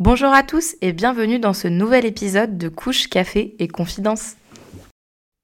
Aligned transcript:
Bonjour 0.00 0.28
à 0.28 0.44
tous 0.44 0.76
et 0.80 0.92
bienvenue 0.92 1.40
dans 1.40 1.52
ce 1.52 1.66
nouvel 1.66 2.06
épisode 2.06 2.56
de 2.56 2.68
Couche, 2.68 3.08
Café 3.08 3.56
et 3.58 3.66
Confidence. 3.66 4.36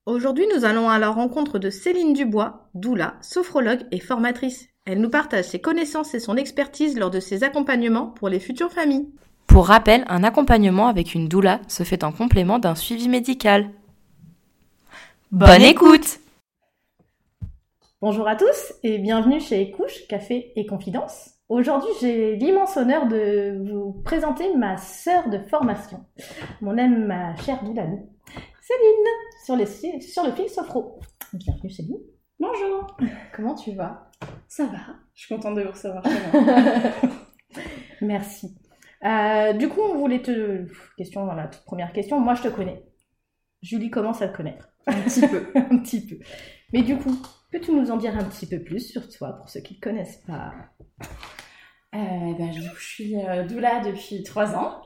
Aujourd'hui, 0.07 0.47
nous 0.55 0.65
allons 0.65 0.89
à 0.89 1.01
la 1.01 1.11
rencontre 1.11 1.59
de 1.59 1.71
Céline 1.71 2.13
Dubois, 2.13 2.69
doula, 2.73 3.15
sophrologue 3.21 3.81
et 3.91 3.99
formatrice. 3.99 4.69
Elle 4.87 5.01
nous 5.01 5.11
partage 5.11 5.47
ses 5.47 5.61
connaissances 5.61 6.15
et 6.15 6.21
son 6.21 6.37
expertise 6.37 6.97
lors 6.97 7.11
de 7.11 7.19
ses 7.19 7.43
accompagnements 7.43 8.07
pour 8.07 8.29
les 8.29 8.39
futures 8.39 8.71
familles. 8.71 9.09
Pour 9.49 9.67
rappel, 9.67 10.05
un 10.07 10.23
accompagnement 10.23 10.87
avec 10.87 11.15
une 11.15 11.27
doula 11.27 11.61
se 11.67 11.83
fait 11.83 12.05
en 12.05 12.13
complément 12.13 12.61
d'un 12.61 12.77
suivi 12.77 13.09
médical. 13.09 13.71
Bonne, 15.33 15.63
écoute 15.63 16.21
Bonjour 18.01 18.29
à 18.29 18.37
tous 18.37 18.73
et 18.85 18.99
bienvenue 18.99 19.41
chez 19.41 19.73
Couche, 19.73 20.07
Café 20.07 20.53
et 20.55 20.65
Confidence. 20.65 21.34
Aujourd'hui, 21.51 21.91
j'ai 22.01 22.37
l'immense 22.37 22.79
honneur 22.79 23.07
de 23.07 23.63
vous 23.71 24.01
présenter 24.03 24.57
ma 24.57 24.79
sœur 24.79 25.29
de 25.29 25.39
formation, 25.51 26.03
mon 26.63 26.79
aime 26.79 27.05
ma 27.05 27.37
chère 27.37 27.63
Doulane, 27.63 28.09
Céline, 28.63 29.07
sur, 29.45 29.55
les, 29.55 29.67
sur 30.01 30.25
le 30.25 30.33
fil 30.33 30.49
Sophro. 30.49 31.01
Bienvenue 31.35 31.71
Céline. 31.71 31.99
Bonjour. 32.41 32.97
Comment 33.37 33.55
tu 33.55 33.75
vas? 33.75 34.11
Ça 34.49 34.65
va. 34.65 34.79
Je 35.13 35.27
suis 35.27 35.35
contente 35.35 35.57
de 35.57 35.63
vous 35.65 35.71
recevoir 35.71 36.03
Merci. 38.01 38.57
Euh, 39.05 39.53
du 39.53 39.69
coup, 39.69 39.81
on 39.83 39.99
voulait 39.99 40.23
te... 40.23 40.67
Question, 40.97 41.27
la 41.27 41.49
toute 41.49 41.65
première 41.67 41.93
question. 41.93 42.21
Moi, 42.21 42.35
je 42.37 42.43
te 42.45 42.49
connais. 42.49 42.87
Julie 43.61 43.91
commence 43.91 44.23
à 44.23 44.29
te 44.29 44.37
connaître? 44.37 44.71
Un 44.87 45.03
petit 45.03 45.29
peu. 45.29 45.47
un 45.55 45.79
petit 45.81 46.07
peu. 46.07 46.17
Mais 46.73 46.81
du 46.81 46.97
coup, 46.97 47.15
peux-tu 47.55 47.71
nous 47.71 47.93
en 47.93 47.97
dire 47.97 48.19
un 48.19 48.25
petit 48.25 48.47
peu 48.47 48.59
plus 48.59 48.81
sur 48.81 49.09
toi, 49.09 49.33
pour 49.35 49.49
ceux 49.49 49.61
qui 49.61 49.75
ne 49.75 49.81
connaissent 49.81 50.23
pas? 50.27 50.53
Euh, 51.95 52.35
ben, 52.37 52.53
je, 52.53 52.63
suis 52.81 53.17
euh, 53.17 53.47
doula 53.47 53.81
depuis 53.85 54.25
trois 54.25 54.57
ans. 54.57 54.83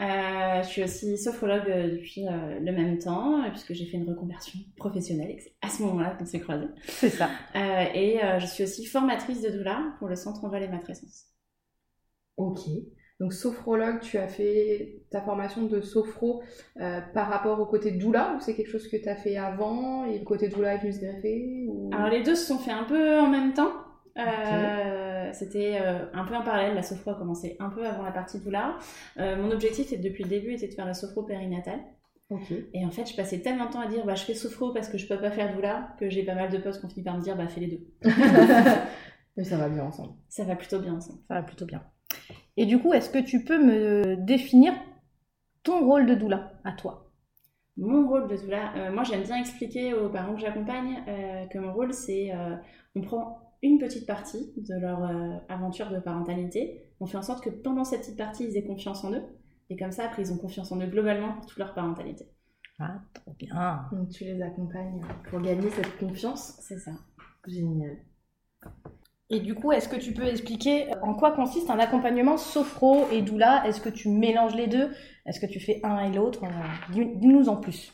Euh, 0.00 0.62
je 0.62 0.68
suis 0.68 0.84
aussi 0.84 1.18
sophrologue 1.18 1.66
depuis 1.66 2.24
le 2.24 2.70
même 2.70 2.98
temps, 2.98 3.42
puisque 3.50 3.72
j'ai 3.72 3.86
fait 3.86 3.96
une 3.96 4.08
reconversion 4.08 4.60
professionnelle 4.76 5.32
et 5.32 5.40
c'est 5.40 5.56
à 5.62 5.68
ce 5.68 5.82
moment-là 5.82 6.10
qu'on 6.10 6.24
s'est 6.24 6.38
croisés. 6.38 6.68
C'est 6.86 7.10
ça. 7.10 7.28
et 7.56 8.20
je 8.38 8.46
suis 8.46 8.62
aussi 8.62 8.86
formatrice 8.86 9.42
de 9.42 9.50
doula 9.50 9.96
pour 9.98 10.06
le 10.06 10.14
Centre 10.14 10.44
Envol 10.44 10.62
et 10.62 10.68
Matrescence. 10.68 11.24
Ok. 12.36 12.60
Donc 13.20 13.32
sophrologue, 13.32 14.00
tu 14.00 14.18
as 14.18 14.26
fait 14.26 15.02
ta 15.10 15.20
formation 15.20 15.62
de 15.66 15.80
sophro 15.80 16.42
par 16.76 17.28
rapport 17.28 17.60
au 17.60 17.66
côté 17.66 17.92
doula 17.92 18.34
ou 18.36 18.40
c'est 18.40 18.54
quelque 18.54 18.70
chose 18.70 18.88
que 18.88 18.96
tu 18.96 19.08
as 19.08 19.16
fait 19.16 19.36
avant 19.36 20.04
et 20.04 20.18
le 20.18 20.24
côté 20.24 20.48
doula 20.48 20.74
est 20.74 20.78
venu 20.78 20.92
se 20.92 20.98
greffer 20.98 21.68
Alors 21.92 22.08
les 22.08 22.22
deux 22.22 22.34
se 22.34 22.46
sont 22.46 22.58
fait 22.58 22.72
un 22.72 22.84
peu 22.84 23.20
en 23.20 23.28
même 23.28 23.54
temps. 23.54 23.72
C'était 25.34 25.78
euh, 25.80 26.06
un 26.14 26.24
peu 26.24 26.34
en 26.34 26.42
parallèle. 26.42 26.74
La 26.74 26.82
sophro 26.82 27.10
a 27.10 27.14
commencé 27.14 27.56
un 27.58 27.68
peu 27.68 27.86
avant 27.86 28.02
la 28.02 28.12
partie 28.12 28.38
doula. 28.38 28.78
Euh, 29.18 29.36
mon 29.36 29.50
objectif, 29.50 29.90
depuis 30.00 30.22
le 30.22 30.30
début, 30.30 30.52
était 30.52 30.68
de 30.68 30.74
faire 30.74 30.86
la 30.86 30.94
sophro 30.94 31.24
périnatale. 31.24 31.80
Et 32.72 32.84
en 32.84 32.90
fait, 32.90 33.08
je 33.08 33.14
passais 33.14 33.40
tellement 33.40 33.66
de 33.66 33.72
temps 33.72 33.80
à 33.80 33.86
dire 33.86 34.04
bah, 34.06 34.14
je 34.14 34.24
fais 34.24 34.34
sophro 34.34 34.72
parce 34.72 34.88
que 34.88 34.98
je 34.98 35.06
peux 35.06 35.20
pas 35.20 35.30
faire 35.30 35.54
doula 35.54 35.94
que 36.00 36.08
j'ai 36.08 36.24
pas 36.24 36.34
mal 36.34 36.50
de 36.50 36.58
potes 36.58 36.80
qui 36.80 36.86
ont 36.86 36.88
fini 36.88 37.04
par 37.04 37.16
me 37.16 37.22
dire 37.22 37.36
bah 37.36 37.46
fais 37.46 37.60
les 37.60 37.66
deux. 37.66 38.10
Mais 39.36 39.44
ça 39.44 39.56
va 39.56 39.68
bien 39.68 39.84
ensemble. 39.84 40.14
Ça 40.28 40.44
va 40.44 40.56
plutôt 40.56 40.80
bien 40.80 40.94
ensemble. 40.94 41.20
Ça 41.28 41.34
va 41.34 41.42
plutôt 41.42 41.66
bien. 41.66 41.82
Et 42.56 42.66
du 42.66 42.78
coup, 42.78 42.92
est-ce 42.92 43.10
que 43.10 43.18
tu 43.18 43.44
peux 43.44 43.62
me 43.62 44.16
définir 44.16 44.72
ton 45.62 45.84
rôle 45.84 46.06
de 46.06 46.14
doula 46.14 46.52
à 46.64 46.72
toi? 46.72 47.10
Mon 47.76 48.06
rôle 48.08 48.28
de 48.28 48.36
doula, 48.36 48.72
euh, 48.76 48.92
moi 48.92 49.02
j'aime 49.02 49.22
bien 49.22 49.36
expliquer 49.36 49.94
aux 49.94 50.08
parents 50.08 50.34
que 50.34 50.40
j'accompagne 50.40 51.02
que 51.50 51.58
mon 51.58 51.72
rôle 51.72 51.92
c'est 51.92 52.32
on 52.94 53.00
prend 53.00 53.44
une 53.64 53.78
petite 53.78 54.06
partie 54.06 54.52
de 54.56 54.78
leur 54.78 55.02
euh, 55.04 55.38
aventure 55.48 55.90
de 55.90 55.98
parentalité. 55.98 56.84
On 57.00 57.06
fait 57.06 57.16
en 57.16 57.22
sorte 57.22 57.42
que 57.42 57.48
pendant 57.48 57.84
cette 57.84 58.00
petite 58.00 58.18
partie, 58.18 58.44
ils 58.44 58.56
aient 58.56 58.64
confiance 58.64 59.04
en 59.04 59.12
eux. 59.12 59.22
Et 59.70 59.76
comme 59.76 59.90
ça, 59.90 60.04
après, 60.04 60.22
ils 60.22 60.32
ont 60.32 60.36
confiance 60.36 60.70
en 60.70 60.80
eux 60.80 60.86
globalement 60.86 61.32
pour 61.32 61.46
toute 61.46 61.58
leur 61.58 61.72
parentalité. 61.72 62.28
Ah, 62.78 63.00
trop 63.14 63.32
bien. 63.38 63.88
Donc 63.92 64.10
tu 64.10 64.24
les 64.24 64.42
accompagnes 64.42 65.02
pour 65.30 65.40
gagner 65.40 65.70
cette 65.70 65.96
confiance? 65.96 66.58
C'est 66.60 66.78
ça. 66.78 66.90
Génial. 67.46 67.96
Et 69.30 69.40
du 69.40 69.54
coup, 69.54 69.72
est-ce 69.72 69.88
que 69.88 69.96
tu 69.96 70.12
peux 70.12 70.26
expliquer 70.26 70.88
en 71.02 71.14
quoi 71.14 71.32
consiste 71.32 71.70
un 71.70 71.78
accompagnement 71.78 72.36
sophro 72.36 73.08
et 73.10 73.22
doula? 73.22 73.66
Est-ce 73.66 73.80
que 73.80 73.88
tu 73.88 74.08
mélanges 74.08 74.54
les 74.54 74.66
deux? 74.66 74.90
Est-ce 75.26 75.40
que 75.40 75.46
tu 75.46 75.60
fais 75.60 75.80
un 75.82 76.00
et 76.00 76.12
l'autre? 76.12 76.42
Dis-nous 76.92 77.48
en 77.48 77.56
plus. 77.56 77.92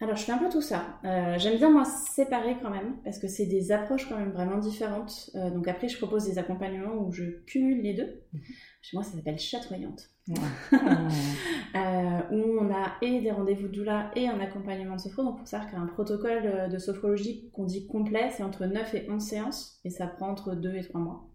Alors, 0.00 0.16
je 0.16 0.22
fais 0.22 0.32
un 0.32 0.38
peu 0.38 0.48
tout 0.48 0.62
ça. 0.62 1.00
Euh, 1.04 1.34
J'aime 1.38 1.56
bien, 1.56 1.70
moi, 1.70 1.84
séparer 1.84 2.56
quand 2.62 2.70
même, 2.70 2.96
parce 3.04 3.18
que 3.18 3.26
c'est 3.26 3.46
des 3.46 3.72
approches 3.72 4.08
quand 4.08 4.16
même 4.16 4.30
vraiment 4.30 4.58
différentes. 4.58 5.30
Euh, 5.34 5.50
donc 5.50 5.66
après, 5.66 5.88
je 5.88 5.98
propose 5.98 6.24
des 6.24 6.38
accompagnements 6.38 6.94
où 6.94 7.12
je 7.12 7.24
cumule 7.46 7.82
les 7.82 7.94
deux. 7.94 8.22
Mhm. 8.32 8.40
Chez 8.80 8.96
moi, 8.96 9.02
ça 9.04 9.16
s'appelle 9.16 9.38
chatoyante. 9.38 10.08
euh, 10.72 12.20
où 12.30 12.58
on 12.60 12.70
a 12.72 12.96
et 13.02 13.20
des 13.20 13.30
rendez-vous 13.30 13.68
de 13.68 13.72
doula 13.72 14.10
et 14.14 14.28
un 14.28 14.40
accompagnement 14.40 14.96
de 14.96 15.00
sophro. 15.00 15.22
Donc, 15.22 15.38
pour 15.38 15.48
ça, 15.48 15.60
qu'il 15.60 15.72
y 15.72 15.76
a 15.76 15.80
un 15.80 15.86
protocole 15.86 16.42
euh, 16.44 16.68
de 16.68 16.78
sophrologie 16.78 17.50
qu'on 17.52 17.64
dit 17.64 17.86
complet, 17.86 18.30
c'est 18.36 18.42
entre 18.42 18.66
9 18.66 18.94
et 18.94 19.10
11 19.10 19.22
séances, 19.22 19.80
et 19.84 19.90
ça 19.90 20.06
prend 20.06 20.28
entre 20.28 20.54
2 20.54 20.74
et 20.74 20.82
3 20.82 21.00
mois. 21.00 21.28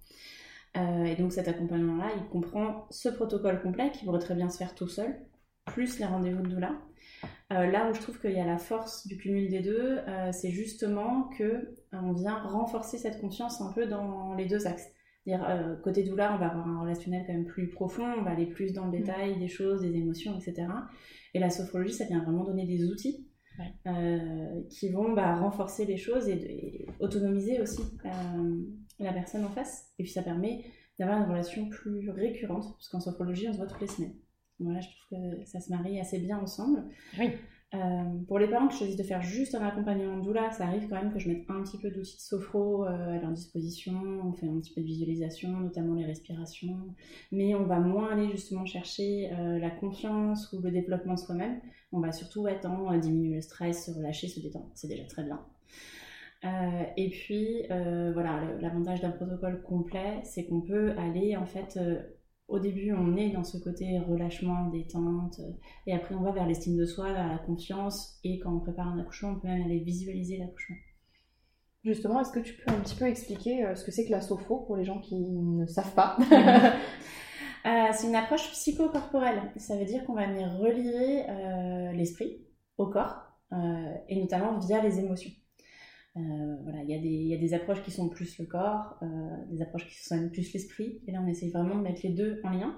Euh, 0.78 1.06
et 1.06 1.16
donc, 1.16 1.32
cet 1.32 1.48
accompagnement-là, 1.48 2.10
il 2.18 2.28
comprend 2.30 2.88
ce 2.90 3.10
protocole 3.10 3.62
complet 3.62 3.92
qui 3.92 4.06
pourrait 4.06 4.20
très 4.20 4.36
bien 4.36 4.50
se 4.50 4.58
faire 4.58 4.76
tout 4.76 4.88
seul, 4.88 5.16
plus 5.66 6.00
les 6.00 6.06
rendez-vous 6.06 6.44
de 6.44 6.50
doula. 6.50 6.72
Là 7.50 7.88
où 7.88 7.94
je 7.94 8.02
trouve 8.02 8.20
qu'il 8.20 8.32
y 8.32 8.40
a 8.40 8.46
la 8.46 8.58
force 8.58 9.06
du 9.06 9.16
cumul 9.16 9.48
des 9.48 9.60
deux, 9.60 10.00
c'est 10.32 10.50
justement 10.50 11.30
que 11.38 11.78
on 11.92 12.12
vient 12.12 12.42
renforcer 12.42 12.98
cette 12.98 13.22
confiance 13.22 13.62
un 13.62 13.72
peu 13.72 13.86
dans 13.86 14.34
les 14.34 14.48
deux 14.48 14.66
axes. 14.66 14.93
Dire 15.26 15.80
côté 15.84 16.04
doula, 16.04 16.36
on 16.36 16.38
va 16.38 16.48
avoir 16.48 16.68
un 16.68 16.82
relationnel 16.82 17.24
quand 17.26 17.34
même 17.34 17.46
plus 17.46 17.70
profond, 17.70 18.06
on 18.20 18.24
va 18.24 18.32
aller 18.32 18.46
plus 18.46 18.74
dans 18.74 18.86
le 18.86 18.98
mm. 18.98 19.02
détail 19.02 19.40
des 19.40 19.48
choses, 19.48 19.82
des 19.82 19.96
émotions, 19.96 20.38
etc. 20.38 20.68
Et 21.34 21.40
la 21.40 21.50
sophrologie, 21.50 21.94
ça 21.94 22.06
vient 22.06 22.22
vraiment 22.22 22.44
donner 22.44 22.66
des 22.66 22.86
outils 22.86 23.28
qui 24.70 24.90
vont 24.90 25.14
bah, 25.14 25.36
renforcer 25.36 25.86
les 25.86 25.98
choses 25.98 26.28
et, 26.28 26.88
autonomiser 27.00 27.62
aussi 27.62 27.82
la 29.00 29.14
personne 29.14 29.46
en 29.46 29.50
face. 29.50 29.92
Et 30.00 30.04
puis 30.04 30.12
ça 30.12 30.24
permet 30.24 30.66
d'avoir 31.00 31.22
une 31.22 31.30
relation 31.30 31.70
plus 31.70 32.10
récurrente, 32.10 32.74
parce 32.74 32.88
qu'en 32.90 33.00
sophrologie, 33.00 33.48
on 33.48 33.54
se 33.54 33.58
voit 33.58 33.68
toutes 33.68 33.82
les 33.82 33.88
semaines. 33.88 34.16
Voilà, 34.60 34.80
je 34.80 34.88
trouve 34.88 35.20
que 35.20 35.46
ça 35.46 35.60
se 35.60 35.70
marie 35.72 36.00
assez 36.00 36.20
bien 36.20 36.38
ensemble. 36.38 36.84
Oui. 37.20 37.32
Euh, 37.74 38.04
pour 38.28 38.38
les 38.38 38.48
parents 38.48 38.68
qui 38.68 38.78
choisissent 38.78 38.98
de 38.98 39.04
faire 39.04 39.22
juste 39.24 39.56
un 39.56 39.66
accompagnement 39.66 40.18
de 40.18 40.24
doula, 40.24 40.52
ça 40.52 40.66
arrive 40.66 40.88
quand 40.88 40.96
même 40.96 41.12
que 41.12 41.18
je 41.18 41.28
mette 41.28 41.50
un 41.50 41.64
petit 41.64 41.80
peu 41.80 41.90
d'outils 41.90 42.18
de 42.18 42.22
sophro 42.22 42.86
euh, 42.86 43.18
à 43.18 43.20
leur 43.20 43.32
disposition. 43.32 43.94
On 44.24 44.34
fait 44.34 44.48
un 44.48 44.60
petit 44.60 44.74
peu 44.74 44.82
de 44.82 44.86
visualisation, 44.86 45.50
notamment 45.50 45.96
les 45.96 46.06
respirations. 46.06 46.78
Mais 47.32 47.56
on 47.56 47.64
va 47.64 47.80
moins 47.80 48.12
aller 48.12 48.30
justement 48.30 48.66
chercher 48.66 49.32
euh, 49.34 49.58
la 49.58 49.72
confiance 49.72 50.54
ou 50.54 50.62
le 50.62 50.70
développement 50.70 51.18
soi-même. 51.18 51.62
On 51.92 52.00
va 52.00 52.12
surtout 52.12 52.48
être 52.48 52.68
en 52.68 52.96
diminuer 52.98 53.36
le 53.36 53.42
stress, 53.42 53.88
se 53.88 53.92
relâcher, 53.92 54.28
se 54.28 54.40
détendre. 54.40 54.70
C'est 54.76 54.88
déjà 54.88 55.06
très 55.06 55.24
bien. 55.24 55.40
et 56.98 57.10
puis, 57.10 57.64
voilà, 57.68 58.42
l'avantage 58.60 59.02
d'un 59.02 59.12
protocole 59.12 59.62
complet, 59.62 60.20
c'est 60.24 60.46
qu'on 60.46 60.62
peut 60.62 60.92
aller 60.98 61.38
en 61.38 61.46
fait 61.46 61.80
au 62.48 62.60
début, 62.60 62.94
on 62.94 63.16
est 63.16 63.30
dans 63.30 63.44
ce 63.44 63.58
côté 63.58 64.00
relâchement, 64.00 64.70
détente, 64.70 65.40
euh, 65.40 65.52
et 65.88 65.94
après 65.94 66.14
on 66.16 66.22
va 66.22 66.32
vers 66.32 66.46
l'estime 66.46 66.78
de 66.78 66.86
soi, 66.86 67.12
vers 67.14 67.28
la 67.28 67.38
confiance, 67.38 68.20
et 68.24 68.40
quand 68.40 68.54
on 68.54 68.60
prépare 68.60 68.88
un 68.88 69.00
accouchement, 69.00 69.32
on 69.32 69.40
peut 69.40 69.48
même 69.48 69.64
aller 69.64 69.80
visualiser 69.80 70.38
l'accouchement. 70.38 70.76
Justement, 71.84 72.22
est-ce 72.22 72.32
que 72.32 72.40
tu 72.40 72.54
peux 72.54 72.72
un 72.72 72.80
petit 72.80 72.96
peu 72.96 73.06
expliquer 73.06 73.66
euh, 73.66 73.76
ce 73.76 73.84
que 73.84 73.92
c'est 73.92 74.06
que 74.06 74.12
la 74.12 74.22
sophro 74.22 74.60
pour 74.60 74.78
les 74.78 74.86
gens 74.86 75.00
qui 75.00 75.16
ne 75.16 75.66
savent 75.66 75.94
pas 75.96 76.18
euh, 76.32 77.88
C'est 77.92 78.08
une 78.08 78.16
approche 78.16 78.52
psychocorporelle. 78.52 79.52
Ça 79.58 79.76
veut 79.78 79.86
dire 79.86 80.06
qu'on 80.06 80.14
va 80.14 80.28
venir 80.28 80.52
relier 80.60 81.26
l'esprit 81.94 82.46
au 82.78 82.88
corps, 82.88 83.22
et 84.10 84.20
notamment 84.20 84.58
via 84.60 84.82
les 84.82 85.00
émotions. 85.00 85.32
Euh, 86.16 86.56
voilà, 86.64 86.84
il 86.84 86.90
y, 86.90 87.28
y, 87.30 87.34
a 87.34 87.38
des 87.38 87.54
approches 87.56 87.82
qui 87.82 87.90
sont 87.92 88.08
plus 88.08 88.38
le 88.38 88.46
corps, 88.46 88.98
euh, 89.02 89.06
des 89.50 89.62
approches 89.64 89.88
qui 89.88 90.04
sont 90.04 90.30
plus 90.30 90.54
l'esprit, 90.54 91.02
et 91.08 91.12
là 91.12 91.20
on 91.24 91.28
essaye 91.28 91.50
vraiment 91.50 91.76
de 91.76 91.82
mettre 91.82 92.02
les 92.04 92.12
deux 92.12 92.40
en 92.44 92.52
lien. 92.52 92.78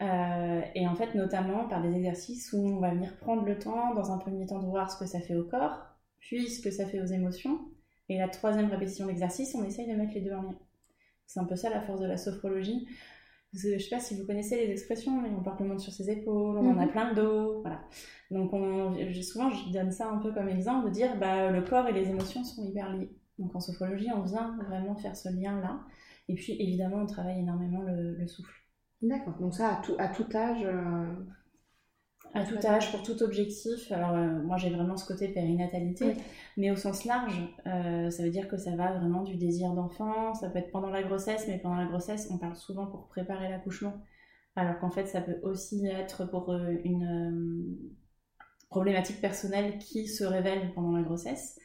Euh, 0.00 0.62
et 0.74 0.88
en 0.88 0.94
fait, 0.94 1.14
notamment 1.14 1.68
par 1.68 1.82
des 1.82 1.94
exercices 1.94 2.52
où 2.52 2.66
on 2.66 2.80
va 2.80 2.90
venir 2.94 3.16
prendre 3.18 3.44
le 3.44 3.58
temps, 3.58 3.94
dans 3.94 4.10
un 4.10 4.18
premier 4.18 4.46
temps, 4.46 4.60
de 4.60 4.66
voir 4.66 4.90
ce 4.90 4.98
que 4.98 5.06
ça 5.06 5.20
fait 5.20 5.36
au 5.36 5.44
corps, 5.44 5.86
puis 6.18 6.48
ce 6.48 6.62
que 6.62 6.70
ça 6.70 6.86
fait 6.86 7.00
aux 7.00 7.06
émotions. 7.06 7.60
Et 8.08 8.18
la 8.18 8.28
troisième 8.28 8.70
répétition 8.70 9.06
d'exercice, 9.06 9.54
on 9.54 9.64
essaye 9.64 9.86
de 9.86 9.94
mettre 9.94 10.14
les 10.14 10.22
deux 10.22 10.32
en 10.32 10.42
lien. 10.42 10.58
C'est 11.26 11.40
un 11.40 11.44
peu 11.44 11.56
ça 11.56 11.70
la 11.70 11.80
force 11.82 12.00
de 12.00 12.06
la 12.06 12.16
sophrologie. 12.16 12.88
Je 13.52 13.78
sais 13.78 13.90
pas 13.90 14.00
si 14.00 14.18
vous 14.18 14.26
connaissez 14.26 14.56
les 14.66 14.72
expressions, 14.72 15.20
mais 15.20 15.28
on 15.30 15.42
porte 15.42 15.60
le 15.60 15.66
monde 15.68 15.80
sur 15.80 15.92
ses 15.92 16.10
épaules, 16.10 16.58
on 16.58 16.70
en 16.70 16.78
a 16.78 16.86
Mhm. 16.86 16.88
plein 16.88 17.10
le 17.10 17.14
dos, 17.16 17.60
voilà. 17.62 17.82
Donc 18.30 18.52
on, 18.54 18.94
souvent 19.22 19.50
je 19.50 19.70
donne 19.72 19.90
ça 19.92 20.08
un 20.10 20.18
peu 20.18 20.32
comme 20.32 20.48
exemple 20.48 20.88
de 20.88 20.92
dire 20.94 21.18
bah, 21.18 21.50
le 21.50 21.62
corps 21.62 21.86
et 21.88 21.92
les 21.92 22.08
émotions 22.08 22.44
sont 22.44 22.64
hyper 22.64 22.90
liés. 22.96 23.10
Donc 23.38 23.54
en 23.54 23.60
sophrologie, 23.60 24.08
on 24.14 24.22
vient 24.22 24.56
vraiment 24.66 24.94
faire 24.96 25.16
ce 25.16 25.28
lien-là. 25.28 25.80
Et 26.28 26.34
puis 26.34 26.52
évidemment, 26.60 26.98
on 27.02 27.06
travaille 27.06 27.40
énormément 27.40 27.82
le, 27.82 28.14
le 28.16 28.26
souffle. 28.26 28.52
D'accord. 29.02 29.38
Donc 29.40 29.54
ça, 29.54 29.68
à 29.78 29.82
tout, 29.82 29.94
à 29.98 30.08
tout 30.08 30.26
âge. 30.34 30.62
euh, 30.64 31.14
À 32.34 32.44
tout 32.44 32.56
âge, 32.66 32.90
pour 32.90 33.02
tout 33.02 33.22
objectif. 33.22 33.92
Alors, 33.92 34.14
euh, 34.14 34.42
moi, 34.42 34.56
j'ai 34.56 34.70
vraiment 34.70 34.96
ce 34.96 35.06
côté 35.06 35.28
périnatalité, 35.28 36.04
Oui. 36.06 36.14
mais 36.56 36.70
au 36.70 36.76
sens 36.76 37.04
large, 37.04 37.38
euh, 37.66 38.10
ça 38.10 38.22
veut 38.22 38.30
dire 38.30 38.48
que 38.48 38.56
ça 38.56 38.74
va 38.74 38.92
vraiment 38.98 39.22
du 39.22 39.36
désir 39.36 39.72
d'enfant. 39.74 40.32
Ça 40.34 40.48
peut 40.48 40.58
être 40.58 40.70
pendant 40.70 40.88
la 40.90 41.02
grossesse, 41.02 41.46
mais 41.46 41.58
pendant 41.58 41.74
la 41.76 41.86
grossesse, 41.86 42.28
on 42.30 42.38
parle 42.38 42.56
souvent 42.56 42.86
pour 42.86 43.08
préparer 43.08 43.50
l'accouchement. 43.50 43.92
Alors 44.56 44.78
qu'en 44.78 44.90
fait, 44.90 45.06
ça 45.06 45.20
peut 45.20 45.38
aussi 45.42 45.86
être 45.86 46.24
pour 46.24 46.50
euh, 46.50 46.74
une 46.84 47.04
euh, 47.04 47.90
problématique 48.70 49.20
personnelle 49.20 49.78
qui 49.78 50.06
se 50.08 50.24
révèle 50.24 50.72
pendant 50.74 50.92
la 50.92 51.02
grossesse. 51.02 51.58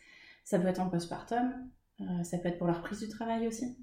Ça 0.43 0.59
peut 0.59 0.67
être 0.67 0.79
en 0.79 0.89
postpartum. 0.89 1.69
ça 2.23 2.37
peut 2.37 2.47
être 2.49 2.57
pour 2.57 2.67
la 2.67 2.73
reprise 2.73 2.99
du 2.99 3.09
travail 3.09 3.47
aussi. 3.47 3.77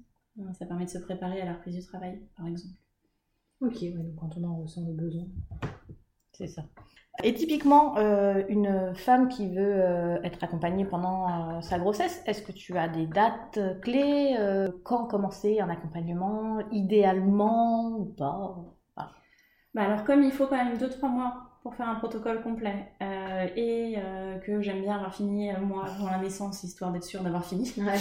Ça 0.57 0.65
permet 0.65 0.85
de 0.85 0.89
se 0.89 0.97
préparer 0.97 1.41
à 1.41 1.45
la 1.45 1.53
reprise 1.53 1.75
du 1.75 1.83
travail, 1.83 2.19
par 2.37 2.47
exemple. 2.47 2.75
Ok, 3.61 3.77
ouais, 3.81 3.91
donc 3.91 4.15
quand 4.15 4.37
on 4.37 4.43
en 4.43 4.61
ressent 4.61 4.85
le 4.85 4.93
besoin. 4.93 5.25
C'est 6.37 6.47
ça. 6.47 6.63
Et 7.23 7.33
typiquement, 7.33 7.97
euh, 7.97 8.43
une 8.49 8.93
femme 8.93 9.29
qui 9.29 9.47
veut 9.47 9.55
euh, 9.75 10.21
être 10.23 10.43
accompagnée 10.43 10.83
pendant 10.83 11.27
euh, 11.57 11.61
sa 11.61 11.79
grossesse, 11.79 12.21
est-ce 12.25 12.41
que 12.41 12.51
tu 12.51 12.77
as 12.77 12.89
des 12.89 13.07
dates 13.07 13.59
clés 13.81 14.35
Quand 14.83 15.05
commencer 15.05 15.59
un 15.61 15.69
accompagnement 15.69 16.59
Idéalement 16.71 17.89
ou 17.97 18.05
pas 18.05 18.55
Bah 19.73 19.83
alors 19.83 20.03
comme 20.03 20.23
il 20.23 20.31
faut 20.31 20.47
quand 20.47 20.57
même 20.57 20.77
2-3 20.77 21.07
mois 21.09 21.51
pour 21.63 21.73
faire 21.73 21.89
un 21.89 21.95
protocole 21.95 22.43
complet 22.43 22.91
et 23.55 23.95
que 24.45 24.61
j'aime 24.61 24.81
bien 24.81 24.95
avoir 24.95 25.15
fini 25.15 25.51
moi 25.61 25.85
avant 25.85 26.11
la 26.11 26.17
naissance 26.19 26.63
histoire 26.63 26.91
d'être 26.91 27.03
sûre 27.05 27.23
d'avoir 27.23 27.45
fini, 27.45 27.73
Ouais. 27.77 27.97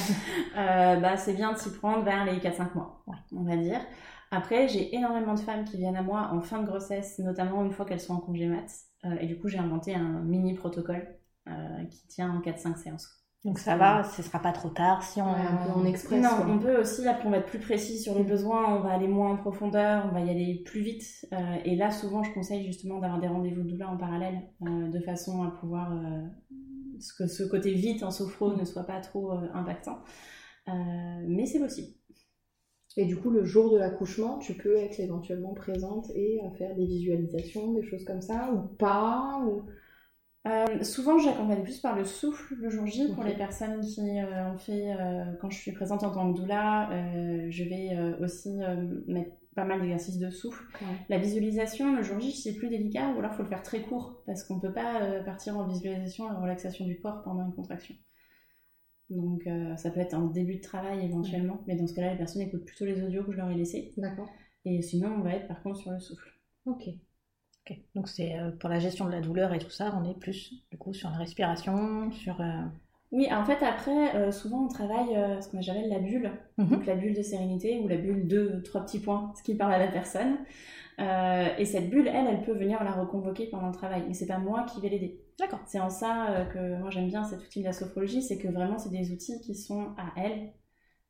bah 1.01 1.17
c'est 1.17 1.35
bien 1.35 1.53
de 1.53 1.59
s'y 1.59 1.73
prendre 1.73 2.03
vers 2.05 2.25
les 2.25 2.39
4-5 2.39 2.75
mois, 2.75 3.03
Ouais. 3.07 3.17
on 3.35 3.45
va 3.45 3.57
dire. 3.57 3.81
Après 4.35 4.69
j'ai 4.69 4.95
énormément 4.95 5.35
de 5.35 5.41
femmes 5.41 5.65
qui 5.65 5.77
viennent 5.77 5.97
à 5.97 6.03
moi 6.03 6.31
en 6.33 6.41
fin 6.41 6.61
de 6.61 6.67
grossesse, 6.67 7.19
notamment 7.19 7.65
une 7.65 7.73
fois 7.73 7.85
qu'elles 7.85 8.01
sont 8.01 8.15
en 8.15 8.21
congé 8.21 8.47
mat. 8.47 8.71
Euh, 9.05 9.17
et 9.21 9.27
du 9.27 9.39
coup 9.39 9.49
j'ai 9.49 9.59
inventé 9.59 9.95
un 9.95 10.21
mini 10.23 10.55
protocole 10.55 11.07
euh, 11.49 11.85
qui 11.91 12.07
tient 12.09 12.31
en 12.31 12.41
4-5 12.41 12.77
séances. 12.77 13.25
Donc 13.45 13.59
ça 13.59 13.77
va, 13.77 14.05
ce 14.05 14.23
sera 14.23 14.39
pas 14.39 14.53
trop 14.53 14.71
tard 14.71 15.03
si 15.03 15.21
on... 15.21 15.83
Ouais, 15.83 15.91
express. 15.91 16.23
Non, 16.23 16.31
on 16.49 16.59
peut 16.59 16.81
aussi, 16.81 17.07
après 17.07 17.29
on 17.29 17.31
va 17.31 17.39
être 17.39 17.47
plus 17.47 17.59
précis 17.59 17.99
sur 17.99 18.15
les 18.15 18.25
besoins, 18.25 18.75
on 18.75 18.81
va 18.81 18.93
aller 18.93 19.07
moins 19.07 19.33
en 19.33 19.37
profondeur, 19.37 20.07
on 20.11 20.15
va 20.15 20.21
y 20.21 20.31
aller 20.31 20.63
plus 20.65 20.81
vite. 20.81 21.27
Euh, 21.35 21.57
et 21.67 21.77
là, 21.77 21.91
souvent, 21.91 22.23
je 22.23 22.33
conseille 22.33 22.65
justement 22.65 23.01
d'avoir 23.01 23.21
des 23.21 23.29
rendez-vous 23.29 23.63
de 23.63 23.69
doula 23.69 23.91
en 23.91 23.99
parallèle, 23.99 24.41
euh, 24.63 24.89
de 24.89 24.99
façon 24.99 25.43
à 25.43 25.51
pouvoir 25.51 25.93
euh, 25.93 26.23
que 27.19 27.27
ce 27.27 27.43
côté 27.43 27.75
vite 27.75 28.03
en 28.03 28.11
sophro 28.11 28.57
ne 28.57 28.65
soit 28.65 28.85
pas 28.85 29.01
trop 29.01 29.33
impactant. 29.53 29.99
Mais 30.67 31.45
c'est 31.45 31.59
possible. 31.59 31.89
Et 32.97 33.07
du 33.07 33.17
coup, 33.17 33.31
le 33.31 33.45
jour 33.45 33.73
de 33.73 33.79
l'accouchement, 33.79 34.39
tu 34.39 34.55
peux 34.55 34.77
être 34.77 35.01
éventuellement 35.01 35.53
présente 35.53 36.11
et 36.15 36.41
faire 36.59 36.77
des 36.77 36.87
visualisations, 36.87 37.73
des 37.73 37.83
choses 37.83 38.05
comme 38.05 38.21
ça, 38.21 38.53
ou 38.53 38.69
pas 38.77 39.43
ou... 39.47 39.65
Euh, 40.47 40.83
souvent, 40.83 41.19
j'accompagne 41.19 41.63
plus 41.63 41.81
par 41.81 41.97
le 41.97 42.05
souffle 42.05 42.55
le 42.57 42.69
jour 42.69 42.87
J 42.87 43.09
pour 43.15 43.25
les 43.25 43.35
personnes 43.35 43.81
qui 43.81 44.03
euh, 44.03 44.53
ont 44.53 44.59
fait, 44.59 44.95
euh, 44.95 45.25
quand 45.41 45.49
je 45.49 45.57
suis 45.57 45.73
présente 45.73 46.05
en 46.05 46.11
tant 46.11 46.31
que 46.33 46.39
doula, 46.39 46.91
euh, 46.91 47.47
je 47.49 47.65
vais 47.65 47.97
aussi 48.23 48.59
mettre 49.07 49.31
pas 49.57 49.65
mal 49.65 49.81
d'exercices 49.81 50.19
de 50.19 50.31
souffle. 50.31 50.63
Ouais. 50.83 50.99
La 51.09 51.19
visualisation, 51.19 51.97
le 51.97 52.03
jour 52.03 52.21
J, 52.21 52.33
c'est 52.33 52.53
plus 52.55 52.69
délicat, 52.69 53.09
ou 53.15 53.21
alors 53.21 53.31
il 53.33 53.37
faut 53.37 53.43
le 53.43 53.49
faire 53.49 53.63
très 53.63 53.81
court, 53.81 54.23
parce 54.27 54.45
qu'on 54.45 54.61
peut 54.61 54.73
pas 54.73 55.23
partir 55.25 55.57
en 55.57 55.67
visualisation 55.67 56.29
et 56.29 56.33
en 56.33 56.43
relaxation 56.43 56.85
du 56.85 57.01
corps 57.01 57.23
pendant 57.23 57.47
une 57.47 57.55
contraction. 57.55 57.95
Donc 59.11 59.47
euh, 59.47 59.77
ça 59.77 59.91
peut 59.91 60.01
être 60.01 60.15
en 60.15 60.27
début 60.27 60.57
de 60.57 60.61
travail 60.63 61.05
éventuellement, 61.05 61.61
mais 61.67 61.77
dans 61.77 61.87
ce 61.87 61.95
cas-là, 61.95 62.13
les 62.13 62.19
personnes 62.19 62.43
écoutent 62.43 62.65
plutôt 62.65 62.85
les 62.85 63.03
audios 63.03 63.23
que 63.25 63.33
je 63.33 63.37
leur 63.37 63.51
ai 63.51 63.55
laissés. 63.55 63.93
D'accord. 63.97 64.29
Et 64.65 64.81
sinon, 64.83 65.15
on 65.19 65.21
va 65.21 65.35
être 65.35 65.47
par 65.49 65.63
contre 65.63 65.79
sur 65.79 65.91
le 65.91 66.01
souffle. 66.01 66.29
Ok. 66.67 66.89
Ok. 67.69 67.79
Donc 67.95 68.09
c'est 68.09 68.39
euh, 68.39 68.51
pour 68.51 68.69
la 68.71 68.79
gestion 68.79 69.07
de 69.07 69.11
la 69.13 69.21
douleur 69.21 69.53
et 69.53 69.59
tout 69.59 69.71
ça, 69.71 69.95
on 69.99 70.09
est 70.11 70.19
plus 70.19 70.65
du 70.71 70.79
coup 70.79 70.95
sur 70.95 71.11
la 71.11 71.17
respiration, 71.17 72.11
sur... 72.13 72.41
euh, 72.41 72.63
Oui, 73.13 73.29
en 73.33 73.45
fait, 73.45 73.63
après, 73.63 74.33
souvent 74.33 74.65
on 74.65 74.69
travaille 74.69 75.15
ce 75.43 75.49
qu'on 75.49 75.59
appelle 75.59 75.89
la 75.89 75.99
bulle, 75.99 76.31
Mhm. 76.59 76.69
donc 76.69 76.87
la 76.87 76.97
bulle 76.97 77.15
de 77.15 77.23
sérénité 77.23 77.79
ou 77.81 77.89
la 77.89 77.97
bulle 77.97 78.27
de 78.27 78.61
trois 78.65 78.83
petits 78.83 79.01
points, 79.01 79.33
ce 79.37 79.43
qui 79.43 79.55
parle 79.55 79.73
à 79.75 79.79
la 79.79 79.89
personne. 79.89 80.39
Et 81.59 81.65
cette 81.65 81.91
bulle, 81.91 82.09
elle, 82.09 82.27
elle 82.27 82.43
peut 82.43 82.53
venir 82.57 82.83
la 82.85 82.93
reconvoquer 82.93 83.49
pendant 83.49 83.69
le 83.69 83.75
travail, 83.75 84.05
mais 84.07 84.15
c'est 84.15 84.27
pas 84.27 84.39
moi 84.39 84.65
qui 84.65 84.81
vais 84.81 84.89
l'aider. 84.89 85.24
D'accord. 85.39 85.61
C'est 85.67 85.81
en 85.81 85.91
ça 85.91 86.31
euh, 86.33 86.45
que 86.47 86.79
moi 86.81 86.91
j'aime 86.91 87.09
bien 87.09 87.25
cet 87.25 87.41
outil 87.45 87.61
de 87.61 87.65
la 87.65 87.73
sophrologie, 87.73 88.23
c'est 88.23 88.39
que 88.39 88.49
vraiment 88.49 88.79
c'est 88.79 88.91
des 88.91 89.13
outils 89.13 89.41
qui 89.41 89.55
sont 89.55 89.95
à 89.97 90.13
elles 90.17 90.53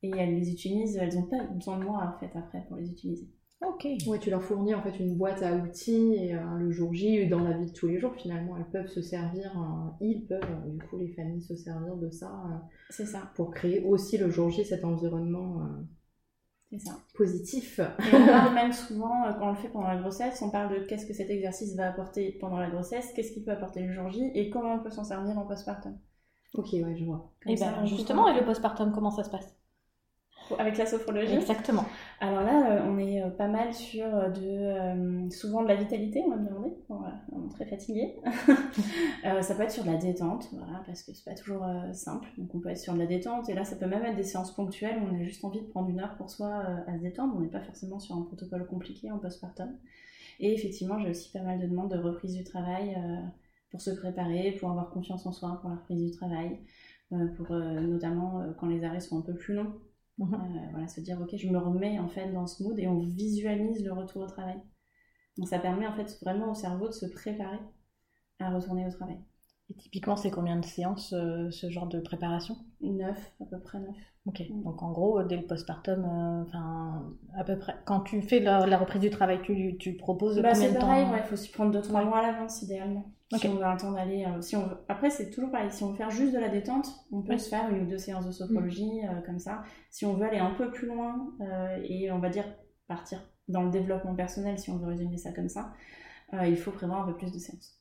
et 0.03 0.11
elles 0.11 0.35
les 0.35 0.51
utilisent, 0.51 0.97
elles 0.97 1.15
n'ont 1.15 1.27
pas 1.27 1.43
besoin 1.45 1.77
de 1.79 1.83
moi 1.85 2.15
en 2.15 2.19
fait 2.19 2.35
après 2.37 2.65
pour 2.67 2.77
les 2.77 2.89
utiliser. 2.89 3.29
Ok. 3.61 3.87
Ouais, 4.07 4.19
tu 4.19 4.29
leur 4.29 4.43
fournis 4.43 4.75
en 4.75 4.81
fait 4.83 4.99
une 4.99 5.15
boîte 5.17 5.41
à 5.41 5.55
outils 5.55 6.13
et 6.13 6.35
euh, 6.35 6.57
le 6.59 6.71
jour 6.71 6.93
J, 6.93 7.27
dans 7.27 7.39
la 7.41 7.57
vie 7.57 7.65
de 7.67 7.71
tous 7.71 7.87
les 7.87 7.99
jours, 7.99 8.13
finalement, 8.15 8.57
elles 8.57 8.69
peuvent 8.69 8.87
se 8.87 9.01
servir, 9.01 9.57
euh, 9.57 9.89
ils 10.01 10.25
peuvent, 10.27 10.43
euh, 10.43 10.69
du 10.69 10.79
coup, 10.85 10.97
les 10.97 11.07
familles 11.13 11.41
se 11.41 11.55
servir 11.55 11.95
de 11.95 12.09
ça 12.09 12.27
euh, 12.27 12.57
C'est 12.89 13.05
ça, 13.05 13.31
pour 13.35 13.51
créer 13.51 13.81
aussi 13.83 14.17
le 14.17 14.29
jour 14.29 14.49
J 14.49 14.65
cet 14.65 14.83
environnement 14.83 15.61
euh, 15.61 15.81
ça. 16.79 16.99
positif. 17.13 17.79
Et 18.03 18.15
on 18.15 18.29
parle 18.29 18.53
même 18.53 18.71
souvent, 18.73 19.25
euh, 19.25 19.33
quand 19.33 19.47
on 19.47 19.51
le 19.51 19.55
fait 19.55 19.69
pendant 19.69 19.87
la 19.87 19.97
grossesse, 19.97 20.41
on 20.41 20.49
parle 20.51 20.73
de 20.79 20.85
qu'est-ce 20.85 21.05
que 21.05 21.13
cet 21.13 21.29
exercice 21.29 21.75
va 21.75 21.87
apporter 21.89 22.33
pendant 22.39 22.57
la 22.59 22.69
grossesse, 22.69 23.11
qu'est-ce 23.13 23.31
qu'il 23.31 23.43
peut 23.43 23.51
apporter 23.51 23.81
le 23.81 23.91
jour 23.93 24.09
J 24.09 24.31
et 24.33 24.49
comment 24.49 24.75
on 24.75 24.79
peut 24.83 24.91
s'en 24.91 25.03
servir 25.03 25.37
en 25.37 25.45
postpartum. 25.45 25.97
Ok, 26.53 26.69
ouais, 26.73 26.95
je 26.95 27.03
vois. 27.05 27.31
Comme 27.43 27.51
Et 27.53 27.57
ça, 27.57 27.71
ben 27.71 27.85
justement, 27.85 28.27
et 28.29 28.39
le 28.39 28.45
postpartum, 28.45 28.91
comment 28.93 29.11
ça 29.11 29.23
se 29.23 29.29
passe? 29.29 29.55
Avec 30.59 30.77
la 30.77 30.85
sophrologie 30.85 31.33
Exactement. 31.33 31.85
Alors 32.19 32.41
là, 32.41 32.71
euh, 32.71 32.85
on 32.87 32.97
est 32.97 33.21
euh, 33.21 33.29
pas 33.29 33.47
mal 33.47 33.73
sur 33.73 34.05
euh, 34.05 34.29
de, 34.29 35.29
souvent 35.31 35.63
de 35.63 35.67
la 35.67 35.75
vitalité, 35.75 36.23
on 36.25 36.29
va 36.29 36.37
me 36.37 36.47
demander. 36.47 36.73
Voilà, 36.87 37.15
on 37.31 37.47
est 37.47 37.51
très 37.51 37.65
fatigué. 37.65 38.15
Ça 39.41 39.55
peut 39.55 39.63
être 39.63 39.71
sur 39.71 39.83
de 39.83 39.91
la 39.91 39.97
détente, 39.97 40.49
voilà, 40.53 40.81
parce 40.85 41.03
que 41.03 41.13
c'est 41.13 41.25
pas 41.25 41.35
toujours 41.35 41.65
simple. 41.93 42.27
Donc 42.37 42.53
on 42.53 42.59
peut 42.59 42.69
être 42.69 42.77
sur 42.77 42.93
de 42.93 42.99
la 42.99 43.05
détente, 43.05 43.49
et 43.49 43.53
là 43.53 43.65
ça 43.65 43.75
peut 43.75 43.87
même 43.87 44.05
être 44.05 44.15
des 44.15 44.23
séances 44.23 44.53
ponctuelles 44.53 44.97
où 44.99 45.07
on 45.11 45.19
a 45.19 45.23
juste 45.23 45.43
envie 45.43 45.61
de 45.61 45.65
prendre 45.65 45.89
une 45.89 45.99
heure 45.99 46.15
pour 46.15 46.29
soi 46.29 46.63
à 46.87 46.95
se 46.95 47.01
détendre. 47.01 47.33
On 47.35 47.39
n'est 47.39 47.49
pas 47.49 47.61
forcément 47.61 47.99
sur 47.99 48.15
un 48.15 48.21
protocole 48.21 48.67
compliqué 48.67 49.11
en 49.11 49.17
postpartum. 49.17 49.75
Et 50.39 50.53
effectivement, 50.53 50.99
j'ai 50.99 51.09
aussi 51.09 51.31
pas 51.31 51.41
mal 51.41 51.59
de 51.59 51.65
demandes 51.65 51.91
de 51.91 51.97
reprise 51.97 52.33
du 52.33 52.43
travail 52.43 52.95
pour 53.71 53.81
se 53.81 53.91
préparer, 53.91 54.51
pour 54.59 54.69
avoir 54.69 54.89
confiance 54.89 55.25
en 55.25 55.31
soi 55.31 55.57
pour 55.61 55.69
la 55.69 55.77
reprise 55.77 56.03
du 56.03 56.11
travail, 56.11 56.59
pour 57.35 57.49
notamment 57.51 58.43
quand 58.59 58.67
les 58.67 58.83
arrêts 58.83 58.99
sont 58.99 59.17
un 59.19 59.23
peu 59.23 59.33
plus 59.33 59.55
longs. 59.55 59.73
Mhm. 60.17 60.33
Euh, 60.33 60.69
voilà, 60.71 60.87
se 60.89 60.99
dire 61.01 61.19
ok, 61.21 61.35
je 61.37 61.47
me 61.47 61.57
remets 61.57 61.99
en 61.99 62.07
fait 62.09 62.31
dans 62.33 62.47
ce 62.47 62.63
mood 62.63 62.77
et 62.79 62.87
on 62.87 62.99
visualise 62.99 63.83
le 63.83 63.93
retour 63.93 64.23
au 64.23 64.27
travail. 64.27 64.61
Donc 65.37 65.47
ça 65.49 65.59
permet 65.59 65.87
en 65.87 65.95
fait 65.95 66.19
vraiment 66.21 66.51
au 66.51 66.55
cerveau 66.55 66.87
de 66.87 66.93
se 66.93 67.05
préparer 67.07 67.59
à 68.39 68.51
retourner 68.51 68.85
au 68.87 68.91
travail. 68.91 69.19
Et 69.69 69.73
typiquement, 69.73 70.15
c'est 70.15 70.29
combien 70.29 70.57
de 70.57 70.65
séances 70.65 71.13
euh, 71.13 71.49
ce 71.49 71.71
genre 71.71 71.87
de 71.87 71.99
préparation? 71.99 72.55
Neuf, 72.81 73.17
à 73.41 73.45
peu 73.45 73.59
près 73.59 73.79
neuf. 73.79 73.95
Ok. 74.27 74.43
Mm. 74.47 74.63
Donc 74.63 74.83
en 74.83 74.91
gros, 74.91 75.23
dès 75.23 75.37
le 75.37 75.45
postpartum, 75.47 76.03
euh, 76.05 76.43
enfin 76.43 77.03
à 77.35 77.43
peu 77.43 77.57
près. 77.57 77.75
Quand 77.85 78.01
tu 78.01 78.21
fais 78.21 78.39
la, 78.39 78.65
la 78.67 78.77
reprise 78.77 79.01
du 79.01 79.09
travail, 79.09 79.41
tu, 79.41 79.75
tu 79.77 79.93
proposes 79.97 80.39
Bah, 80.39 80.53
combien 80.53 80.67
c'est 80.67 80.73
de 80.75 80.79
temps? 80.79 80.87
pareil, 80.87 81.05
ouais, 81.05 81.17
il 81.23 81.23
faut 81.27 81.35
s'y 81.35 81.51
prendre 81.51 81.71
2-3 81.71 81.91
Ouais. 81.95 82.05
mois 82.05 82.19
à 82.19 82.31
l'avance 82.31 82.61
idéalement. 82.61 83.05
Ok. 83.33 83.39
Si 83.39 83.47
on 83.47 83.55
veut 83.55 83.63
un 83.65 83.75
temps 83.75 83.91
d'aller. 83.91 84.25
euh, 84.25 84.39
si 84.41 84.55
on 84.55 84.67
veut... 84.67 84.77
Après, 84.87 85.09
c'est 85.09 85.31
toujours 85.31 85.49
pareil. 85.49 85.71
Si 85.71 85.83
on 85.83 85.89
veut 85.89 85.95
faire 85.95 86.11
juste 86.11 86.33
de 86.33 86.39
la 86.39 86.49
détente, 86.49 86.87
on 87.11 87.23
peut 87.23 87.31
Ouais. 87.33 87.37
se 87.39 87.49
faire 87.49 87.67
une 87.71 87.83
ou 87.83 87.89
deux 87.89 87.97
séances 87.97 88.27
de 88.27 88.31
sophrologie 88.31 89.01
euh, 89.03 89.21
comme 89.25 89.39
ça. 89.39 89.63
Si 89.89 90.05
on 90.05 90.13
veut 90.13 90.25
aller 90.27 90.37
un 90.37 90.51
peu 90.51 90.69
plus 90.71 90.87
loin 90.87 91.31
et 91.83 92.11
on 92.11 92.19
va 92.19 92.29
dire 92.29 92.45
partir 92.87 93.19
dans 93.47 93.63
le 93.63 93.71
développement 93.71 94.13
personnel, 94.15 94.59
si 94.59 94.69
on 94.69 94.77
veut 94.77 94.87
résumer 94.87 95.17
ça 95.17 95.31
comme 95.31 95.49
ça, 95.49 95.73
il 96.43 96.57
faut 96.57 96.71
prévoir 96.71 97.01
un 97.01 97.11
peu 97.11 97.15
plus 97.17 97.31
de 97.31 97.39
séances. 97.39 97.79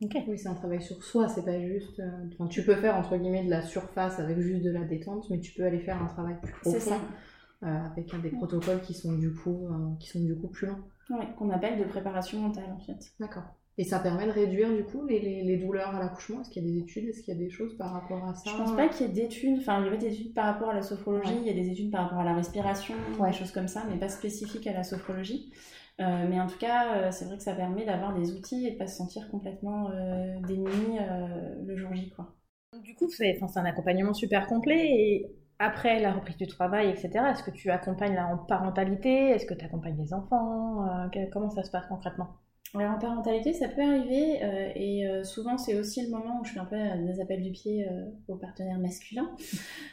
Oui, 0.00 0.38
c'est 0.38 0.48
un 0.48 0.54
travail 0.54 0.82
sur 0.82 1.02
soi, 1.02 1.28
c'est 1.28 1.44
pas 1.44 1.58
juste. 1.60 1.98
euh, 2.00 2.10
enfin, 2.34 2.46
tu 2.48 2.62
peux 2.64 2.74
faire 2.74 2.96
entre 2.96 3.16
guillemets 3.16 3.44
de 3.44 3.50
la 3.50 3.62
surface 3.62 4.18
avec 4.18 4.38
juste 4.38 4.62
de 4.62 4.70
la 4.70 4.84
détente, 4.84 5.30
mais 5.30 5.38
tu 5.40 5.52
peux 5.52 5.64
aller 5.64 5.78
faire 5.80 6.02
un 6.02 6.06
travail 6.06 6.36
plus 6.42 6.52
profond 6.52 6.96
euh, 7.62 7.66
avec 7.92 8.20
des 8.20 8.30
protocoles 8.30 8.80
qui 8.82 8.92
sont 8.92 9.12
du 9.16 9.32
coup 9.32 9.66
euh, 9.70 9.94
qui 10.00 10.08
sont 10.10 10.20
du 10.20 10.34
coup 10.36 10.48
plus 10.48 10.66
longs. 10.66 10.82
Ouais, 11.10 11.26
qu'on 11.38 11.48
appelle 11.50 11.78
de 11.78 11.84
préparation 11.84 12.40
mentale 12.40 12.70
en 12.74 12.80
fait. 12.80 13.12
D'accord. 13.20 13.44
Et 13.76 13.84
ça 13.84 13.98
permet 13.98 14.26
de 14.26 14.30
réduire 14.30 14.72
du 14.74 14.84
coup 14.84 15.04
les, 15.06 15.18
les- 15.20 15.42
les 15.42 15.56
douleurs 15.56 15.94
à 15.96 15.98
l'accouchement? 16.00 16.40
Est-ce 16.42 16.50
qu'il 16.50 16.64
y 16.64 16.68
a 16.68 16.72
des 16.72 16.78
études? 16.78 17.08
Est-ce 17.08 17.22
qu'il 17.22 17.34
y 17.34 17.36
a 17.36 17.40
des 17.40 17.50
choses 17.50 17.76
par 17.76 17.92
rapport 17.92 18.24
à 18.28 18.34
ça? 18.34 18.50
Je 18.50 18.56
pense 18.56 18.76
pas 18.76 18.88
qu'il 18.88 19.06
y 19.06 19.10
ait 19.10 19.12
d'études, 19.12 19.58
enfin 19.60 19.80
il 19.80 19.84
y 19.86 19.88
avait 19.88 19.98
des 19.98 20.12
études 20.12 20.34
par 20.34 20.44
rapport 20.46 20.68
à 20.70 20.74
la 20.74 20.82
sophrologie, 20.82 21.30
Ouais. 21.32 21.40
il 21.40 21.46
y 21.46 21.50
a 21.50 21.54
des 21.54 21.70
études 21.70 21.90
par 21.90 22.02
rapport 22.04 22.18
à 22.18 22.24
la 22.24 22.34
respiration, 22.34 22.94
des 23.24 23.32
choses 23.32 23.50
comme 23.52 23.68
ça, 23.68 23.84
mais 23.90 23.96
pas 23.96 24.08
spécifiques 24.08 24.66
à 24.66 24.72
la 24.72 24.84
sophrologie. 24.84 25.50
Euh, 26.00 26.26
mais 26.28 26.40
en 26.40 26.46
tout 26.46 26.58
cas, 26.58 26.96
euh, 26.96 27.10
c'est 27.12 27.24
vrai 27.24 27.36
que 27.36 27.42
ça 27.42 27.54
permet 27.54 27.84
d'avoir 27.84 28.14
des 28.14 28.32
outils 28.32 28.66
et 28.66 28.72
de 28.72 28.78
pas 28.78 28.86
se 28.86 28.96
sentir 28.96 29.28
complètement 29.30 29.90
euh, 29.90 30.40
démuni 30.40 30.98
euh, 30.98 31.54
le 31.64 31.76
jour 31.76 31.92
J. 31.94 32.10
Quoi. 32.10 32.34
Du 32.82 32.94
coup, 32.94 33.08
c'est 33.10 33.40
un 33.56 33.64
accompagnement 33.64 34.12
super 34.12 34.46
complet. 34.46 34.86
Et 34.90 35.34
après 35.58 35.98
la 36.00 36.12
reprise 36.12 36.36
du 36.36 36.46
travail, 36.46 36.90
etc. 36.90 37.30
Est-ce 37.32 37.42
que 37.42 37.50
tu 37.50 37.70
accompagnes 37.70 38.14
la 38.14 38.38
parentalité? 38.46 39.30
Est-ce 39.30 39.46
que 39.46 39.54
tu 39.54 39.64
accompagnes 39.64 39.96
les 39.98 40.12
enfants? 40.12 41.08
Que- 41.10 41.30
Comment 41.30 41.50
ça 41.50 41.62
se 41.64 41.70
passe 41.70 41.86
concrètement? 41.86 42.36
Alors 42.74 42.92
en 42.96 42.98
parentalité, 42.98 43.52
ça 43.52 43.68
peut 43.68 43.82
arriver 43.82 44.42
euh, 44.42 44.72
et 44.74 45.06
euh, 45.06 45.22
souvent 45.24 45.58
c'est 45.58 45.78
aussi 45.78 46.02
le 46.04 46.10
moment 46.10 46.40
où 46.40 46.44
je 46.44 46.52
fais 46.52 46.58
un 46.58 46.64
peu 46.64 46.76
des 47.06 47.20
appels 47.20 47.42
du 47.42 47.52
pied 47.52 47.86
euh, 47.88 48.06
aux 48.26 48.36
partenaires 48.36 48.78
masculins 48.80 49.30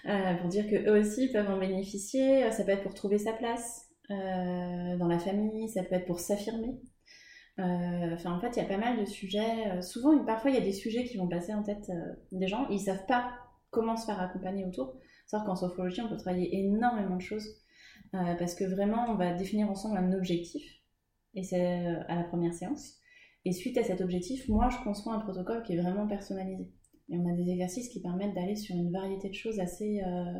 pour 0.41 0.49
dire 0.49 0.67
que 0.67 0.75
eux 0.89 0.99
aussi 0.99 1.29
peuvent 1.31 1.49
en 1.49 1.59
bénéficier. 1.59 2.51
Ça 2.51 2.63
peut 2.63 2.71
être 2.71 2.83
pour 2.83 2.95
trouver 2.95 3.19
sa 3.19 3.33
place 3.33 3.87
dans 4.09 5.07
la 5.07 5.19
famille, 5.19 5.69
ça 5.69 5.83
peut 5.83 5.95
être 5.95 6.05
pour 6.05 6.19
s'affirmer. 6.19 6.79
Euh, 7.59 8.13
Enfin, 8.13 8.35
en 8.35 8.39
fait, 8.39 8.49
il 8.55 8.57
y 8.57 8.65
a 8.65 8.67
pas 8.67 8.77
mal 8.77 8.99
de 8.99 9.05
sujets. 9.05 9.67
Euh, 9.71 9.81
souvent, 9.81 10.17
parfois, 10.25 10.51
il 10.51 10.55
y 10.55 10.59
a 10.59 10.63
des 10.63 10.73
sujets 10.73 11.05
qui 11.05 11.17
vont 11.17 11.27
passer 11.27 11.53
en 11.53 11.63
tête 11.63 11.89
euh, 11.89 12.13
des 12.31 12.47
gens. 12.47 12.67
Ils 12.69 12.79
savent 12.79 13.05
pas 13.07 13.31
comment 13.69 13.95
se 13.95 14.05
faire 14.05 14.19
accompagner 14.19 14.65
autour. 14.65 14.95
C'est-à-dire 15.25 15.47
qu'en 15.47 15.55
sophrologie, 15.55 16.01
on 16.01 16.09
peut 16.09 16.17
travailler 16.17 16.55
énormément 16.57 17.15
de 17.15 17.21
choses 17.21 17.61
euh, 18.13 18.35
parce 18.35 18.55
que 18.55 18.65
vraiment, 18.65 19.05
on 19.09 19.15
va 19.15 19.33
définir 19.33 19.69
ensemble 19.69 19.97
un 19.97 20.11
objectif 20.13 20.63
et 21.33 21.43
c'est 21.43 21.87
euh, 21.87 22.03
à 22.07 22.15
la 22.15 22.23
première 22.23 22.53
séance. 22.53 22.97
Et 23.45 23.53
suite 23.53 23.77
à 23.77 23.83
cet 23.83 24.01
objectif, 24.01 24.47
moi, 24.49 24.69
je 24.69 24.77
conçois 24.83 25.13
un 25.13 25.19
protocole 25.19 25.63
qui 25.63 25.73
est 25.73 25.81
vraiment 25.81 26.07
personnalisé. 26.07 26.69
Et 27.09 27.17
on 27.17 27.27
a 27.29 27.33
des 27.33 27.49
exercices 27.49 27.89
qui 27.89 28.01
permettent 28.01 28.35
d'aller 28.35 28.55
sur 28.55 28.75
une 28.75 28.91
variété 28.91 29.29
de 29.29 29.33
choses 29.33 29.59
assez 29.59 30.03
euh, 30.05 30.39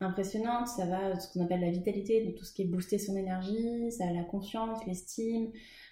impressionnantes. 0.00 0.68
Ça 0.68 0.86
va 0.86 1.14
de 1.14 1.20
ce 1.20 1.32
qu'on 1.32 1.44
appelle 1.44 1.60
la 1.60 1.70
vitalité, 1.70 2.24
de 2.24 2.32
tout 2.32 2.44
ce 2.44 2.52
qui 2.52 2.62
est 2.62 2.66
booster 2.66 2.98
son 2.98 3.16
énergie, 3.16 3.90
ça 3.92 4.04
a 4.08 4.12
la 4.12 4.24
confiance, 4.24 4.84
l'estime, 4.86 5.50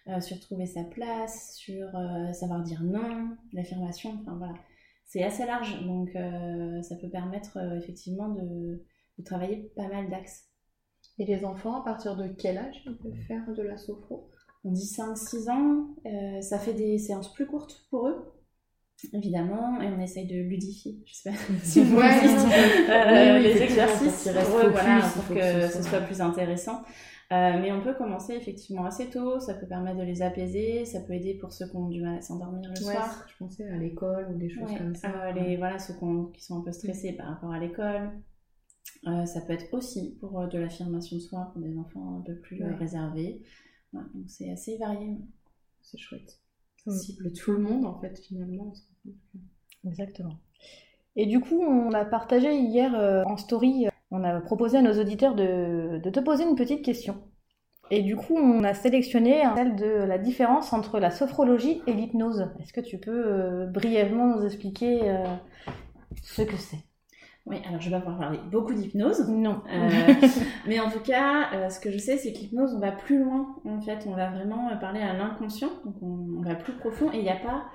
euh, 0.08 0.20
sur 0.20 0.38
trouver 0.40 0.66
sa 0.66 0.84
place, 0.84 1.56
sur 1.56 1.94
euh, 1.96 2.32
savoir 2.32 2.62
dire 2.62 2.82
non, 2.82 3.36
l'affirmation, 3.52 4.18
enfin 4.20 4.36
voilà. 4.36 4.54
C'est 5.04 5.22
assez 5.22 5.46
large, 5.46 5.84
donc 5.84 6.14
euh, 6.16 6.82
ça 6.82 6.96
peut 6.96 7.08
permettre 7.08 7.58
euh, 7.58 7.78
effectivement 7.78 8.28
de, 8.28 8.82
de 9.18 9.24
travailler 9.24 9.72
pas 9.76 9.88
mal 9.88 10.10
d'axes. 10.10 10.46
Et 11.18 11.24
les 11.24 11.44
enfants, 11.44 11.80
à 11.80 11.84
partir 11.84 12.16
de 12.16 12.28
quel 12.28 12.58
âge 12.58 12.82
ils 12.84 12.96
peuvent 12.96 13.20
faire 13.26 13.52
de 13.54 13.62
la 13.62 13.76
sophro? 13.76 14.30
On 14.64 14.72
dit 14.72 14.86
5-6 14.86 15.50
ans, 15.50 15.94
euh, 16.06 16.40
ça 16.40 16.58
fait 16.58 16.74
des 16.74 16.98
séances 16.98 17.32
plus 17.32 17.46
courtes 17.46 17.86
pour 17.90 18.08
eux, 18.08 18.32
évidemment, 19.12 19.80
et 19.80 19.86
on 19.88 20.00
essaye 20.00 20.26
de 20.26 20.36
ludifier, 20.36 20.98
je 21.06 21.14
sais 21.14 21.30
pas 21.30 21.36
si 21.62 21.82
vous 21.82 21.96
Ouais, 21.96 22.04
euh, 22.04 23.38
Oui, 23.38 23.46
oui, 23.46 23.54
les 23.54 23.62
exercices, 23.62 24.28
pour 24.28 24.70
voilà, 24.70 25.00
pour 25.14 25.28
que, 25.28 25.34
que 25.66 25.72
ce 25.72 25.82
soit- 25.82 26.00
plus 26.00 26.20
intéressant. 26.20 26.82
Euh, 27.32 27.58
mais 27.60 27.72
on 27.72 27.80
peut 27.82 27.94
commencer 27.94 28.34
effectivement 28.34 28.84
assez 28.84 29.10
tôt, 29.10 29.40
ça 29.40 29.54
peut 29.54 29.66
permettre 29.66 29.98
de 29.98 30.04
les 30.04 30.22
apaiser, 30.22 30.84
ça 30.84 31.00
peut 31.00 31.12
aider 31.12 31.34
pour 31.34 31.52
ceux 31.52 31.68
qui 31.68 31.74
ont 31.76 31.88
du 31.88 32.00
mal 32.00 32.18
à 32.18 32.22
s'endormir 32.22 32.62
le 32.70 32.86
Ouais, 32.86 32.92
soir. 32.94 33.26
je 33.28 33.36
pensais 33.44 33.68
à 33.68 33.76
l'école 33.76 34.28
ou 34.32 34.38
des 34.38 34.48
choses 34.48 34.70
Ouais, 34.70 34.78
comme 34.78 34.94
ça. 34.94 35.08
euh, 35.08 35.32
les, 35.32 35.56
voilà, 35.56 35.78
ceux 35.80 35.94
qu'on- 35.94 36.26
qui 36.26 36.44
sont 36.44 36.60
un 36.60 36.62
peu 36.62 36.70
stressés 36.70 37.12
par 37.14 37.26
rapport 37.26 37.50
à 37.52 37.58
l'école. 37.58 38.12
Euh, 39.08 39.26
ça 39.26 39.40
peut 39.40 39.52
être 39.54 39.66
aussi 39.74 40.16
pour 40.20 40.38
euh, 40.40 40.46
de 40.46 40.58
l'affirmation 40.58 41.16
de 41.16 41.20
soi 41.20 41.50
pour 41.52 41.60
des 41.60 41.76
enfants 41.76 42.18
un 42.18 42.20
peu 42.20 42.36
plus 42.36 42.62
réservés. 42.78 43.42
Donc 43.92 44.04
c'est 44.28 44.48
assez 44.52 44.78
varié. 44.78 45.16
C'est 45.82 45.98
chouette. 45.98 46.38
Ça 46.86 46.92
cible 46.92 47.32
tout 47.32 47.52
le 47.52 47.58
monde, 47.58 47.84
en 47.86 47.98
fait, 48.00 48.18
finalement. 48.20 48.72
Exactement. 49.84 50.38
Et 51.16 51.26
du 51.26 51.40
coup, 51.40 51.60
on 51.60 51.92
a 51.92 52.04
partagé 52.04 52.54
hier 52.56 52.94
euh, 52.94 53.22
en 53.24 53.36
story, 53.36 53.86
euh, 53.86 53.90
on 54.10 54.22
a 54.22 54.40
proposé 54.40 54.78
à 54.78 54.82
nos 54.82 55.00
auditeurs 55.00 55.34
de, 55.34 55.98
de 56.02 56.10
te 56.10 56.20
poser 56.20 56.44
une 56.44 56.56
petite 56.56 56.84
question. 56.84 57.22
Et 57.90 58.02
du 58.02 58.16
coup, 58.16 58.36
on 58.36 58.64
a 58.64 58.74
sélectionné 58.74 59.44
celle 59.54 59.76
de 59.76 59.86
la 59.86 60.18
différence 60.18 60.72
entre 60.72 60.98
la 60.98 61.10
sophrologie 61.10 61.82
et 61.86 61.92
l'hypnose. 61.92 62.48
Est-ce 62.60 62.72
que 62.72 62.80
tu 62.80 62.98
peux 62.98 63.26
euh, 63.26 63.66
brièvement 63.66 64.36
nous 64.36 64.44
expliquer 64.44 65.08
euh, 65.08 65.24
ce 66.22 66.42
que 66.42 66.56
c'est? 66.56 66.85
Oui, 67.46 67.58
alors 67.66 67.80
je 67.80 67.88
vais 67.88 67.96
pas 67.96 68.00
pouvoir 68.00 68.18
parler 68.18 68.40
beaucoup 68.50 68.74
d'hypnose. 68.74 69.28
Non. 69.28 69.62
Euh, 69.72 70.14
mais 70.66 70.80
en 70.80 70.90
tout 70.90 71.00
cas, 71.00 71.52
euh, 71.54 71.70
ce 71.70 71.78
que 71.78 71.92
je 71.92 71.98
sais, 71.98 72.16
c'est 72.16 72.32
que 72.32 72.38
l'hypnose, 72.38 72.74
on 72.74 72.80
va 72.80 72.90
plus 72.90 73.22
loin. 73.22 73.54
En 73.64 73.80
fait, 73.80 74.04
on 74.06 74.14
va 74.14 74.30
vraiment 74.30 74.76
parler 74.78 75.00
à 75.00 75.12
l'inconscient, 75.12 75.70
donc 75.84 75.94
on, 76.02 76.38
on 76.38 76.42
va 76.42 76.56
plus 76.56 76.72
profond. 76.72 77.12
Et 77.12 77.18
il 77.18 77.22
n'y 77.22 77.30
a 77.30 77.36
pas 77.36 77.66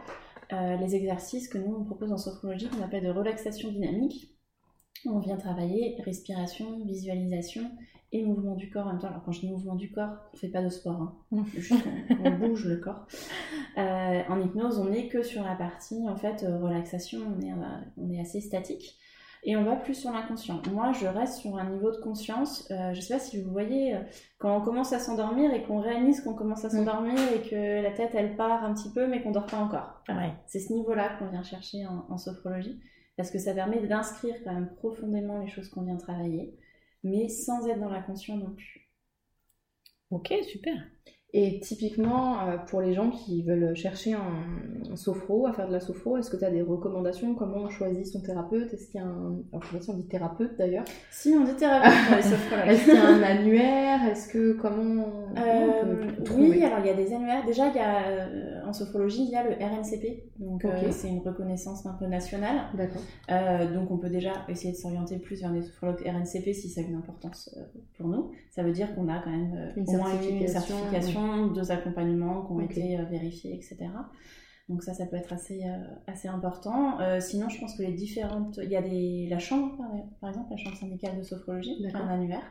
euh, 0.54 0.76
les 0.76 0.96
exercices 0.96 1.48
que 1.48 1.58
nous 1.58 1.74
on 1.74 1.86
propose 1.86 2.12
en 2.12 2.18
sophrologie 2.18 2.68
qu'on 2.68 2.84
appelle 2.84 3.06
de 3.06 3.10
relaxation 3.10 3.72
dynamique. 3.72 4.36
On 5.06 5.20
vient 5.20 5.38
travailler 5.38 5.96
respiration, 6.04 6.84
visualisation 6.86 7.72
et 8.12 8.26
mouvement 8.26 8.56
du 8.56 8.70
corps 8.70 8.88
en 8.88 8.92
même 8.92 9.00
temps. 9.00 9.08
Alors 9.08 9.24
quand 9.24 9.32
je 9.32 9.40
dis 9.40 9.50
mouvement 9.50 9.76
du 9.76 9.92
corps, 9.92 10.10
on 10.34 10.38
fait 10.38 10.50
pas 10.50 10.62
de 10.62 10.68
sport, 10.68 11.16
hein. 11.32 11.46
Juste 11.58 11.88
on, 12.10 12.26
on 12.26 12.38
bouge 12.38 12.66
le 12.66 12.78
corps. 12.78 13.08
Euh, 13.78 14.22
en 14.28 14.42
hypnose, 14.42 14.78
on 14.80 14.90
n'est 14.90 15.08
que 15.08 15.24
sur 15.24 15.44
la 15.44 15.56
partie 15.56 16.06
en 16.10 16.18
fait 16.18 16.42
relaxation, 16.42 17.20
on 17.20 17.42
est, 17.42 17.54
on 17.96 18.12
est 18.12 18.20
assez 18.20 18.42
statique 18.42 18.98
et 19.44 19.56
on 19.56 19.64
va 19.64 19.76
plus 19.76 19.96
sur 19.96 20.12
l'inconscient. 20.12 20.62
Moi, 20.72 20.92
je 20.94 21.08
reste 21.08 21.40
sur 21.40 21.58
un 21.58 21.70
niveau 21.70 21.92
de 21.92 21.98
conscience. 21.98 22.70
Euh, 22.72 22.94
je 22.94 23.02
sais 23.02 23.16
pas 23.16 23.20
si 23.20 23.42
vous 23.42 23.52
voyez, 23.52 23.96
euh, 23.96 24.00
quand 24.38 24.56
on 24.56 24.62
commence 24.62 24.94
à 24.94 25.00
s'endormir 25.00 25.54
et 25.54 25.64
qu'on 25.64 25.80
réalise 25.80 26.22
qu'on 26.22 26.36
commence 26.36 26.64
à 26.64 26.70
s'endormir 26.70 27.18
et 27.34 27.50
que 27.50 27.82
la 27.82 27.92
tête 27.92 28.12
elle 28.14 28.36
part 28.36 28.64
un 28.64 28.74
petit 28.74 28.92
peu, 28.92 29.08
mais 29.08 29.22
qu'on 29.24 29.32
dort 29.32 29.48
pas 29.48 29.58
encore. 29.58 30.04
Ouais. 30.10 30.34
C'est 30.46 30.60
ce 30.60 30.72
niveau-là 30.74 31.18
qu'on 31.18 31.30
vient 31.30 31.44
chercher 31.44 31.86
en, 31.88 32.06
en 32.10 32.18
sophrologie, 32.18 32.80
parce 33.18 33.32
que 33.32 33.40
ça 33.40 33.54
permet 33.54 33.80
d'inscrire 33.88 34.36
quand 34.44 34.54
même 34.54 34.74
profondément 34.76 35.40
les 35.40 35.48
choses 35.48 35.70
qu'on 35.70 35.82
vient 35.82 35.98
travailler, 35.98 36.56
mais 37.04 37.28
sans 37.28 37.68
être 37.68 37.80
dans 37.80 37.90
l'inconscient 37.90 38.38
non 38.38 38.54
plus. 38.54 38.90
Ok, 40.12 40.34
super. 40.44 40.76
Et 41.34 41.62
typiquement, 41.62 42.42
euh, 42.42 42.58
pour 42.58 42.82
les 42.82 42.94
gens 42.94 43.10
qui 43.10 43.42
veulent 43.44 43.74
chercher 43.74 44.14
un, 44.14 44.92
un 44.92 44.96
sophro, 44.98 45.48
à 45.48 45.54
faire 45.54 45.68
de 45.68 45.72
la 45.72 45.80
sophro, 45.80 46.18
est-ce 46.18 46.30
que 46.30 46.36
tu 46.36 46.44
as 46.44 46.52
des 46.52 46.62
recommandations? 46.62 47.34
Comment 47.36 47.60
on 47.60 47.70
choisit 47.70 48.06
son 48.06 48.20
thérapeute? 48.22 48.74
Est-ce 48.74 48.88
qu'il 48.88 49.00
y 49.00 49.04
a 49.04 49.08
un... 49.08 49.38
Alors, 49.54 49.64
je 49.64 49.68
sais 49.70 49.78
pas 49.78 49.84
si 49.84 49.90
on 49.92 49.94
dit 49.94 50.08
thérapeute 50.08 50.58
d'ailleurs. 50.58 50.84
Si 51.10 51.30
on 51.40 51.46
dit 51.46 51.56
thérapeute 51.56 51.94
pour 52.08 52.18
les 52.18 52.22
sophrologues. 52.24 52.68
Est-ce 52.68 52.84
qu'il 52.84 52.94
y 52.96 52.98
a 52.98 53.08
un 53.08 53.24
annuaire? 53.24 54.00
Est-ce 54.12 54.28
que... 54.28 54.54
Comment 54.54 55.06
on 55.06 55.38
Euh, 55.38 55.96
peut 56.18 56.24
trouver? 56.24 56.50
oui, 56.50 56.64
alors 56.66 56.80
il 56.80 56.88
y 56.88 56.90
a 56.90 56.94
des 56.96 57.14
annuaires. 57.14 57.46
Déjà, 57.46 57.70
il 57.70 57.76
y 57.76 57.80
a, 57.80 58.08
euh, 58.10 58.66
en 58.68 58.74
sophrologie, 58.74 59.24
il 59.24 59.30
y 59.30 59.36
a 59.38 59.44
le 59.44 59.52
RNCP. 59.52 60.24
Donc, 60.40 60.66
euh, 60.66 60.92
c'est 60.92 61.08
une 61.08 61.20
reconnaissance 61.20 61.86
un 61.86 61.94
peu 61.94 62.08
nationale. 62.08 62.58
D'accord. 62.76 63.02
Euh, 63.32 63.74
donc, 63.74 63.90
on 63.90 63.98
peut 63.98 64.10
déjà 64.10 64.34
essayer 64.50 64.74
de 64.74 64.78
s'orienter 64.78 65.18
plus 65.18 65.40
vers 65.42 65.52
des 65.54 65.62
sophrologues 65.62 66.02
RNCP 66.06 66.54
si 66.54 66.68
ça 66.68 66.82
a 66.82 66.84
une 66.84 66.96
importance 66.96 67.50
euh, 67.58 67.62
pour 67.98 68.10
nous. 68.10 68.32
Ça 68.50 68.64
veut 68.64 68.74
dire 68.74 68.94
qu'on 68.96 69.08
a 69.08 69.20
quand 69.24 69.32
même 69.32 69.54
euh, 69.78 69.82
au 69.88 69.92
moins 69.94 70.10
une 70.22 70.46
certification, 70.48 70.76
deux 71.48 71.72
accompagnements 71.72 72.46
qui 72.46 72.52
ont 72.52 72.62
été 72.62 73.00
euh, 73.00 73.06
vérifiés, 73.06 73.56
etc. 73.56 73.90
Donc 74.72 74.84
ça, 74.84 74.94
ça 74.94 75.06
peut 75.06 75.18
être 75.18 75.34
assez, 75.34 75.64
euh, 75.66 75.84
assez 76.08 76.30
important. 76.30 77.00
Euh, 77.02 77.20
sinon, 77.20 77.50
je 77.50 77.60
pense 77.60 77.76
que 77.76 77.84
les 77.84 77.92
différentes... 77.92 78.58
Il 78.64 78.70
y 78.70 78.78
a 78.78 78.82
des... 78.82 79.28
la 79.30 79.38
chambre, 79.38 79.78
par, 80.22 80.30
exemple, 80.30 80.52
la 80.52 80.58
chambre 80.58 80.78
syndicale 80.78 81.18
de 81.18 81.24
sophrologie, 81.24 81.78
qui 81.78 81.88
a 81.88 81.98
un 81.98 82.08
annuaire. 82.08 82.44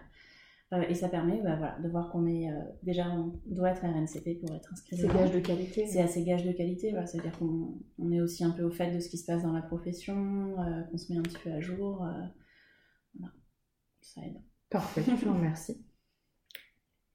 Euh, 0.73 0.83
et 0.83 0.95
ça 0.95 1.09
permet 1.09 1.41
bah, 1.43 1.57
voilà, 1.57 1.79
de 1.83 1.89
voir 1.89 2.11
qu'on 2.11 2.27
est... 2.27 2.49
déjà, 2.83 3.09
on 3.11 3.41
doit 3.47 3.71
être 3.71 3.83
RNCP 3.83 4.39
pour 4.41 4.55
être 4.55 4.71
inscrit. 4.71 4.99
C'est 4.99 5.09
gage 5.09 5.33
de 5.33 5.41
qualité. 5.41 5.87
C'est 5.87 6.03
assez 6.03 6.23
gage 6.23 6.45
de 6.45 6.53
qualité, 6.53 6.91
voilà, 6.91 7.07
c'est-à-dire 7.07 7.37
qu'on 7.39 7.79
on 7.99 8.12
est 8.12 8.21
aussi 8.21 8.45
un 8.45 8.50
peu 8.50 8.65
au 8.65 8.71
fait 8.71 8.95
de 8.95 9.00
ce 9.00 9.09
qui 9.09 9.17
se 9.17 9.25
passe 9.25 9.43
dans 9.43 9.53
la 9.53 9.62
profession, 9.62 10.55
qu'on 10.91 10.99
se 10.99 11.12
met 11.12 11.19
un 11.19 11.23
petit 11.23 11.39
peu 11.43 11.50
à 11.50 11.61
jour. 11.61 12.07
voilà. 13.19 13.33
Ça 14.03 14.21
aide. 14.23 14.43
Parfait, 14.69 15.03
je 15.07 15.25
vous 15.25 15.35
remercie. 15.35 15.83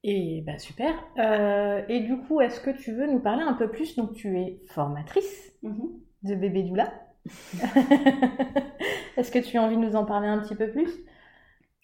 Et 0.07 0.43
bah 0.45 0.59
super. 0.59 0.93
Euh, 1.17 1.81
et 1.89 2.01
du 2.01 2.15
coup, 2.17 2.39
est-ce 2.39 2.59
que 2.59 2.69
tu 2.69 2.93
veux 2.93 3.07
nous 3.11 3.19
parler 3.19 3.41
un 3.41 3.53
peu 3.53 3.69
plus? 3.69 3.95
Donc, 3.95 4.13
tu 4.13 4.39
es 4.39 4.59
formatrice 4.69 5.51
Mhm. 5.63 5.89
de 6.23 6.35
bébé 6.35 6.61
doula. 6.61 6.93
est-ce 9.17 9.31
que 9.31 9.39
tu 9.39 9.57
as 9.57 9.63
envie 9.63 9.77
de 9.77 9.81
nous 9.81 9.95
en 9.95 10.05
parler 10.05 10.27
un 10.27 10.39
petit 10.39 10.53
peu 10.55 10.69
plus? 10.69 10.89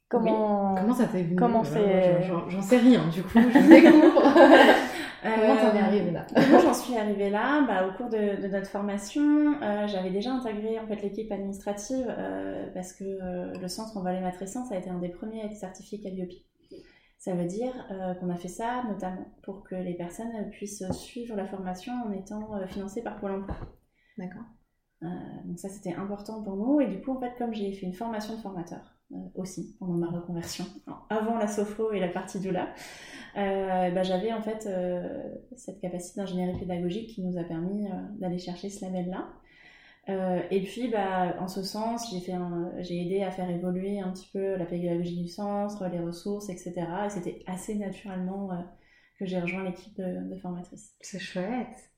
Comment 0.10 0.75
Comment 0.75 0.94
ça 0.94 1.06
t'est 1.08 1.24
venu? 1.24 1.36
Comment 1.36 1.62
Euh, 1.62 1.63
c'est- 1.63 2.22
j'en- 2.28 2.62
sais 2.62 2.78
rien, 2.78 3.08
du 3.08 3.24
coup, 3.24 3.40
je 3.40 3.70
découvre. 3.70 4.22
Comment 5.24 5.56
t'en 5.56 5.74
es 5.75 5.80
Euh, 5.80 5.84
arrivée 5.86 6.12
là? 6.12 6.25
Comment 6.36 6.60
j'en 6.60 6.74
suis 6.74 6.98
arrivée 6.98 7.30
là? 7.30 7.62
Bah, 7.66 7.88
Au 7.88 7.94
cours 7.98 8.10
de, 8.10 8.42
de 8.42 8.48
notre 8.48 8.68
formation, 8.68 9.54
euh, 9.63 9.88
j'avais 9.88 10.10
déjà 10.10 10.32
intégré 10.32 10.80
en 10.80 10.88
fait, 10.88 11.01
l'équipe 11.01 11.32
administrative 11.32 12.06
euh, 12.10 12.68
parce 12.74 12.94
que 12.94 13.04
euh, 13.04 13.54
le 13.60 13.68
centre 13.68 13.96
en 13.98 14.01
Valais-Matrescence 14.01 14.72
a 14.72 14.78
été 14.78 14.90
un 14.90 15.00
des 15.00 15.10
premiers 15.10 15.42
à 15.42 15.46
être 15.46 15.56
certifié 15.56 16.00
Calliope. 16.01 16.32
Ça 17.22 17.36
veut 17.36 17.46
dire 17.46 17.72
euh, 17.92 18.16
qu'on 18.16 18.32
a 18.32 18.36
fait 18.36 18.48
ça 18.48 18.84
notamment 18.90 19.28
pour 19.44 19.63
que 19.63 19.75
les 19.75 19.94
personnes 19.94 20.50
puissent 20.50 20.84
suivre 20.92 21.36
la 21.36 21.46
formation 21.46 21.94
en 22.04 22.12
étant 22.12 22.56
euh, 22.56 22.66
financées 22.66 23.04
par 23.04 23.20
Pôle 23.20 23.34
emploi. 23.34 23.56
D'accord. 24.18 24.42
Euh, 25.04 25.08
donc 25.46 25.60
ça 25.60 25.70
c'était 25.70 25.94
important 25.94 26.42
pour 26.42 26.56
nous 26.56 26.82
et 26.82 26.88
du 26.88 27.00
coup 27.00 27.12
en 27.12 27.20
fait 27.20 27.34
comme 27.38 27.54
j'ai 27.54 27.74
fait 27.74 27.86
une 27.86 27.94
formation 27.94 28.36
de 28.36 28.40
formateur 28.40 28.96
euh, 29.12 29.18
aussi 29.36 29.75
pendant 29.78 29.98
ma 29.98 30.10
reconversion 30.10 30.66
avant 31.10 31.38
la 31.38 31.48
sophro 31.48 31.92
et 31.92 32.00
la 32.00 32.08
partie 32.08 32.40
doula 32.40 32.74
bah, 33.36 34.04
j'avais 34.04 34.34
en 34.34 34.42
fait 34.42 34.70
cette 35.56 35.80
capacité 35.80 36.22
d'ingénierie 36.22 36.60
pédagogique 36.60 37.10
qui 37.12 37.24
nous 37.24 37.38
a 37.40 37.44
permis 37.44 37.88
d'aller 38.20 38.38
chercher 38.38 38.70
ce 38.70 38.84
label 38.84 39.10
là 40.15 40.44
et 40.51 40.62
puis 40.63 40.89
bah, 40.89 41.36
en 41.39 41.48
ce 41.48 41.63
sens 41.63 42.12
j'ai 42.12 42.20
fait 42.22 42.34
un- 42.34 42.72
j'ai 42.80 43.01
aidé 43.01 43.24
à 43.24 43.32
faire 43.32 43.50
évoluer 43.50 44.00
un 44.00 44.12
petit 44.12 44.30
peu 44.32 44.56
la 44.56 44.65
pédagogie 44.65 45.22
du 45.22 45.27
centre 45.27 45.88
les 45.88 46.00
ressources 46.00 46.50
etc 46.50 46.74
et 47.06 47.10
c'était 47.10 47.44
assez 47.48 47.75
naturellement 47.75 48.51
euh, 48.51 48.56
que 49.20 49.25
j'ai 49.25 49.39
rejoint 49.39 49.63
l'équipe 49.63 49.96
de, 49.98 50.30
de 50.34 50.39
formatrices 50.39 50.96
C'est 51.01 51.20
chouette. 51.20 51.91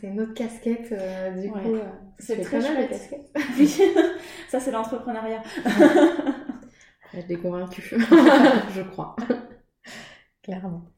C'est 0.00 0.06
une 0.08 0.20
autre 0.20 0.34
casquette, 0.34 0.92
euh, 0.92 1.30
du 1.42 1.48
Ouais. 1.48 1.62
coup. 1.62 1.74
euh, 1.74 1.84
C'est 2.18 2.40
très 2.40 2.60
pas 2.60 2.72
mal 2.74 2.88
ça 4.48 4.60
c'est 4.60 4.70
l'entrepreneuriat. 4.70 5.42
Elle 7.14 7.30
est 7.30 7.36
convaincue, 7.38 7.94
je 8.74 8.82
crois. 8.82 9.16
Clairement. 10.42 10.92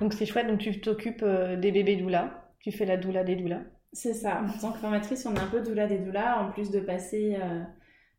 Donc 0.00 0.12
c'est 0.12 0.26
chouette, 0.26 0.48
donc 0.48 0.60
tu 0.60 0.80
t'occupes 0.82 1.22
euh, 1.22 1.56
des 1.56 1.72
bébés 1.72 1.96
doula, 1.96 2.52
tu 2.60 2.72
fais 2.72 2.84
la 2.84 2.98
doula 2.98 3.24
des 3.24 3.36
doulas. 3.36 3.62
C'est 3.92 4.14
ça. 4.14 4.42
En 4.42 4.58
tant 4.58 4.72
que 4.72 4.78
formatrice, 4.78 5.26
on 5.26 5.34
est 5.34 5.40
un 5.40 5.46
peu 5.48 5.60
doula 5.60 5.86
des 5.86 5.98
doulas, 5.98 6.42
en 6.42 6.50
plus 6.50 6.70
de 6.70 6.80
passer, 6.80 7.36
euh, 7.36 7.62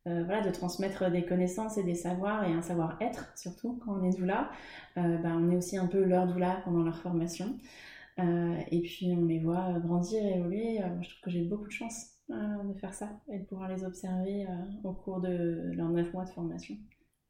euh, 0.07 0.23
voilà, 0.25 0.41
de 0.41 0.51
transmettre 0.51 1.09
des 1.09 1.25
connaissances 1.25 1.77
et 1.77 1.83
des 1.83 1.95
savoirs 1.95 2.43
et 2.47 2.53
un 2.53 2.61
savoir-être, 2.61 3.31
surtout 3.35 3.79
quand 3.83 3.99
on 3.99 4.03
est 4.03 4.15
doula. 4.17 4.51
Euh, 4.97 5.17
bah, 5.17 5.29
on 5.33 5.49
est 5.49 5.55
aussi 5.57 5.77
un 5.77 5.87
peu 5.87 6.03
leur 6.03 6.27
doula 6.27 6.61
pendant 6.65 6.83
leur 6.83 6.99
formation. 6.99 7.57
Et 8.19 8.81
puis 8.81 9.11
on 9.17 9.25
les 9.25 9.39
voit 9.39 9.73
grandir, 9.79 10.23
évoluer. 10.23 10.81
Euh, 10.83 11.01
je 11.01 11.09
trouve 11.09 11.21
que 11.23 11.31
j'ai 11.31 11.43
beaucoup 11.45 11.67
de 11.67 11.71
chance 11.71 12.11
de 12.29 12.73
faire 12.79 12.93
ça 12.93 13.09
et 13.27 13.39
de 13.39 13.43
pouvoir 13.45 13.69
les 13.69 13.83
observer 13.83 14.47
au 14.83 14.93
cours 14.93 15.19
de 15.19 15.71
leurs 15.73 15.89
neuf 15.89 16.13
mois 16.13 16.23
de 16.23 16.29
formation. 16.29 16.75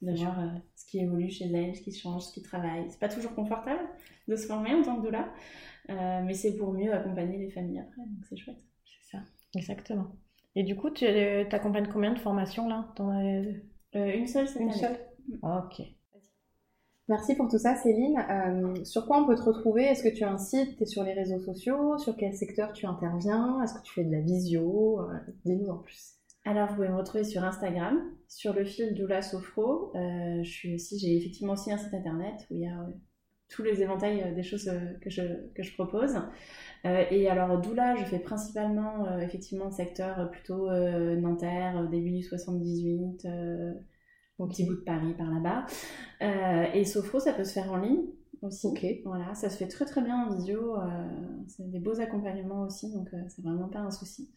De 0.04 0.14
voir 0.18 0.40
euh, 0.40 0.48
ce 0.76 0.86
qui 0.86 1.00
évolue 1.00 1.30
chez 1.30 1.46
elles, 1.46 1.76
ce 1.76 1.82
qui 1.82 1.94
change, 1.94 2.24
ce 2.24 2.34
qui 2.34 2.42
travaille. 2.42 2.86
C'est 2.90 3.00
pas 3.00 3.10
toujours 3.10 3.34
confortable 3.36 3.80
de 4.28 4.36
se 4.36 4.46
former 4.48 4.74
en 4.76 4.84
tant 4.84 4.98
que 4.98 5.06
doula, 5.06 5.30
euh, 5.90 6.22
mais 6.26 6.34
c'est 6.34 6.56
pour 6.58 6.74
mieux 6.74 6.94
accompagner 6.94 7.38
les 7.38 7.50
familles 7.50 7.80
après, 7.80 8.02
donc 8.02 8.26
c'est 8.28 8.36
chouette. 8.38 8.58
C'est 8.86 9.12
ça, 9.18 9.24
exactement. 9.56 10.08
Et 10.56 10.64
du 10.64 10.76
coup, 10.76 10.90
tu 10.90 11.06
accompagnes 11.06 11.88
combien 11.92 12.14
de 12.14 12.20
formations 12.20 12.68
là 12.68 12.94
Euh, 13.00 14.14
une 14.16 14.28
seule 14.28 14.48
cette 14.48 14.62
Une 14.62 14.70
année. 14.72 14.80
seule 14.80 14.98
Ok. 15.42 15.82
Merci 17.10 17.36
pour 17.36 17.48
tout 17.50 17.58
ça, 17.58 17.76
Céline. 17.76 18.18
Euh, 18.30 18.84
sur 18.86 19.06
quoi 19.08 19.22
on 19.22 19.26
peut 19.28 19.36
te 19.36 19.42
retrouver? 19.42 19.84
Est-ce 19.84 20.04
que 20.04 20.14
tu 20.16 20.24
as 20.24 20.32
un 20.32 20.38
site? 20.38 20.78
Tu 20.78 20.84
es 20.84 20.86
sur 20.86 21.04
les 21.04 21.14
réseaux 21.14 21.40
sociaux? 21.40 21.98
Sur 21.98 22.16
quel 22.16 22.34
secteur 22.34 22.72
tu 22.74 22.86
interviens? 22.86 23.62
Est-ce 23.64 23.74
que 23.74 23.82
tu 23.84 23.94
fais 23.94 24.04
de 24.06 24.12
la 24.12 24.22
visio? 24.22 25.02
Euh, 25.02 25.18
Dis-nous 25.46 25.68
en 25.70 25.78
plus. 25.80 26.14
Alors, 26.46 26.68
vous 26.68 26.76
pouvez 26.76 26.90
me 26.90 26.98
retrouver 26.98 27.24
sur 27.24 27.44
Instagram, 27.44 28.02
sur 28.28 28.54
le 28.54 28.66
fil 28.66 28.94
Doula 28.94 29.22
Sofro. 29.22 29.96
Euh, 29.96 30.44
je 30.44 30.50
suis 30.50 30.76
aussi, 30.76 31.00
j'ai 31.00 31.16
effectivement 31.16 31.54
aussi 31.54 31.72
un 31.72 31.78
site 31.78 31.94
internet 31.94 32.36
où 32.50 32.56
il 32.56 32.62
y 32.62 32.68
a 32.68 32.82
euh, 32.82 32.92
tous 33.48 33.64
les 33.64 33.82
éventails 33.82 34.24
euh, 34.24 34.36
des 34.36 34.44
choses 34.44 34.70
que, 35.02 35.10
je, 35.10 35.22
que 35.56 35.64
je 35.64 35.74
propose. 35.74 36.16
Et 36.84 37.30
alors, 37.30 37.62
Doula, 37.62 37.96
je 37.96 38.04
fais 38.04 38.20
principalement 38.20 39.18
effectivement 39.20 39.66
le 39.66 39.72
secteur 39.72 40.30
plutôt 40.32 40.70
Nanterre, 40.70 41.88
début 41.88 42.12
du 42.12 42.24
78, 42.24 43.24
euh, 43.24 43.74
au 44.38 44.48
petit 44.48 44.66
bout 44.66 44.76
de 44.76 44.82
Paris 44.82 45.14
par 45.18 45.32
là-bas. 45.32 45.66
Et 46.74 46.84
Sofro, 46.84 47.20
ça 47.20 47.32
peut 47.32 47.46
se 47.46 47.54
faire 47.54 47.72
en 47.72 47.78
ligne 47.78 48.02
aussi. 48.42 48.68
Ok. 48.68 48.86
Voilà, 49.06 49.34
ça 49.34 49.50
se 49.50 49.56
fait 49.56 49.70
très 49.70 49.86
très 49.86 50.02
bien 50.02 50.26
en 50.26 50.36
visio. 50.36 50.76
c'est 51.48 51.72
des 51.72 51.80
beaux 51.80 52.02
accompagnements 52.02 52.64
aussi, 52.64 52.92
donc 52.92 53.08
c'est 53.30 53.44
vraiment 53.44 53.70
pas 53.70 53.80
un 53.80 53.92
souci. 53.92 54.30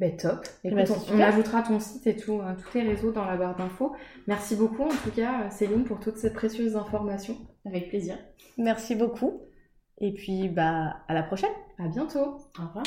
Ben 0.00 0.16
top. 0.16 0.44
Écoute, 0.64 0.76
ben, 0.76 0.86
c'est 0.86 1.12
on- 1.12 1.16
on, 1.16 1.20
ajoutera 1.20 1.62
ton 1.62 1.78
site 1.78 2.06
et 2.08 2.16
tout, 2.16 2.40
euh, 2.40 2.54
tous 2.60 2.70
tes 2.72 2.82
réseaux 2.82 3.12
dans 3.12 3.24
la 3.24 3.36
barre 3.36 3.54
d'infos. 3.56 3.94
Merci 4.26 4.56
beaucoup 4.56 4.82
en 4.82 4.88
tout 4.88 5.10
cas, 5.14 5.48
Céline, 5.50 5.84
pour 5.84 6.00
toutes 6.00 6.16
ces 6.18 6.32
précieuses 6.32 6.74
informations. 6.76 7.36
Avec 7.64 7.90
plaisir. 7.90 8.18
Merci 8.58 8.96
beaucoup. 8.96 9.42
Et 9.98 10.12
puis, 10.12 10.48
bah, 10.48 10.96
à 11.06 11.14
la 11.14 11.22
prochaine. 11.22 11.52
À 11.78 11.86
bientôt. 11.86 12.38
Au 12.58 12.66
revoir. 12.66 12.84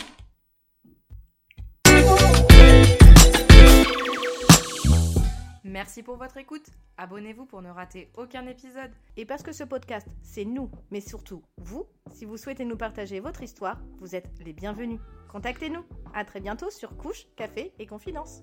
Merci 5.63 6.01
pour 6.01 6.17
votre 6.17 6.37
écoute. 6.37 6.65
Abonnez-vous 6.97 7.45
pour 7.45 7.61
ne 7.61 7.69
rater 7.69 8.09
aucun 8.17 8.45
épisode. 8.47 8.91
Et 9.15 9.25
parce 9.25 9.43
que 9.43 9.51
ce 9.51 9.63
podcast, 9.63 10.07
c'est 10.23 10.45
nous, 10.45 10.71
mais 10.91 11.01
surtout 11.01 11.43
vous, 11.57 11.85
si 12.13 12.25
vous 12.25 12.37
souhaitez 12.37 12.65
nous 12.65 12.77
partager 12.77 13.19
votre 13.19 13.43
histoire, 13.43 13.79
vous 13.99 14.15
êtes 14.15 14.29
les 14.45 14.53
bienvenus. 14.53 14.99
Contactez-nous. 15.37 15.85
À 16.15 16.25
très 16.25 16.39
bientôt 16.39 16.71
sur 16.71 16.97
Couche, 16.97 17.27
Café 17.35 17.71
et 17.77 17.85
Confidence. 17.85 18.41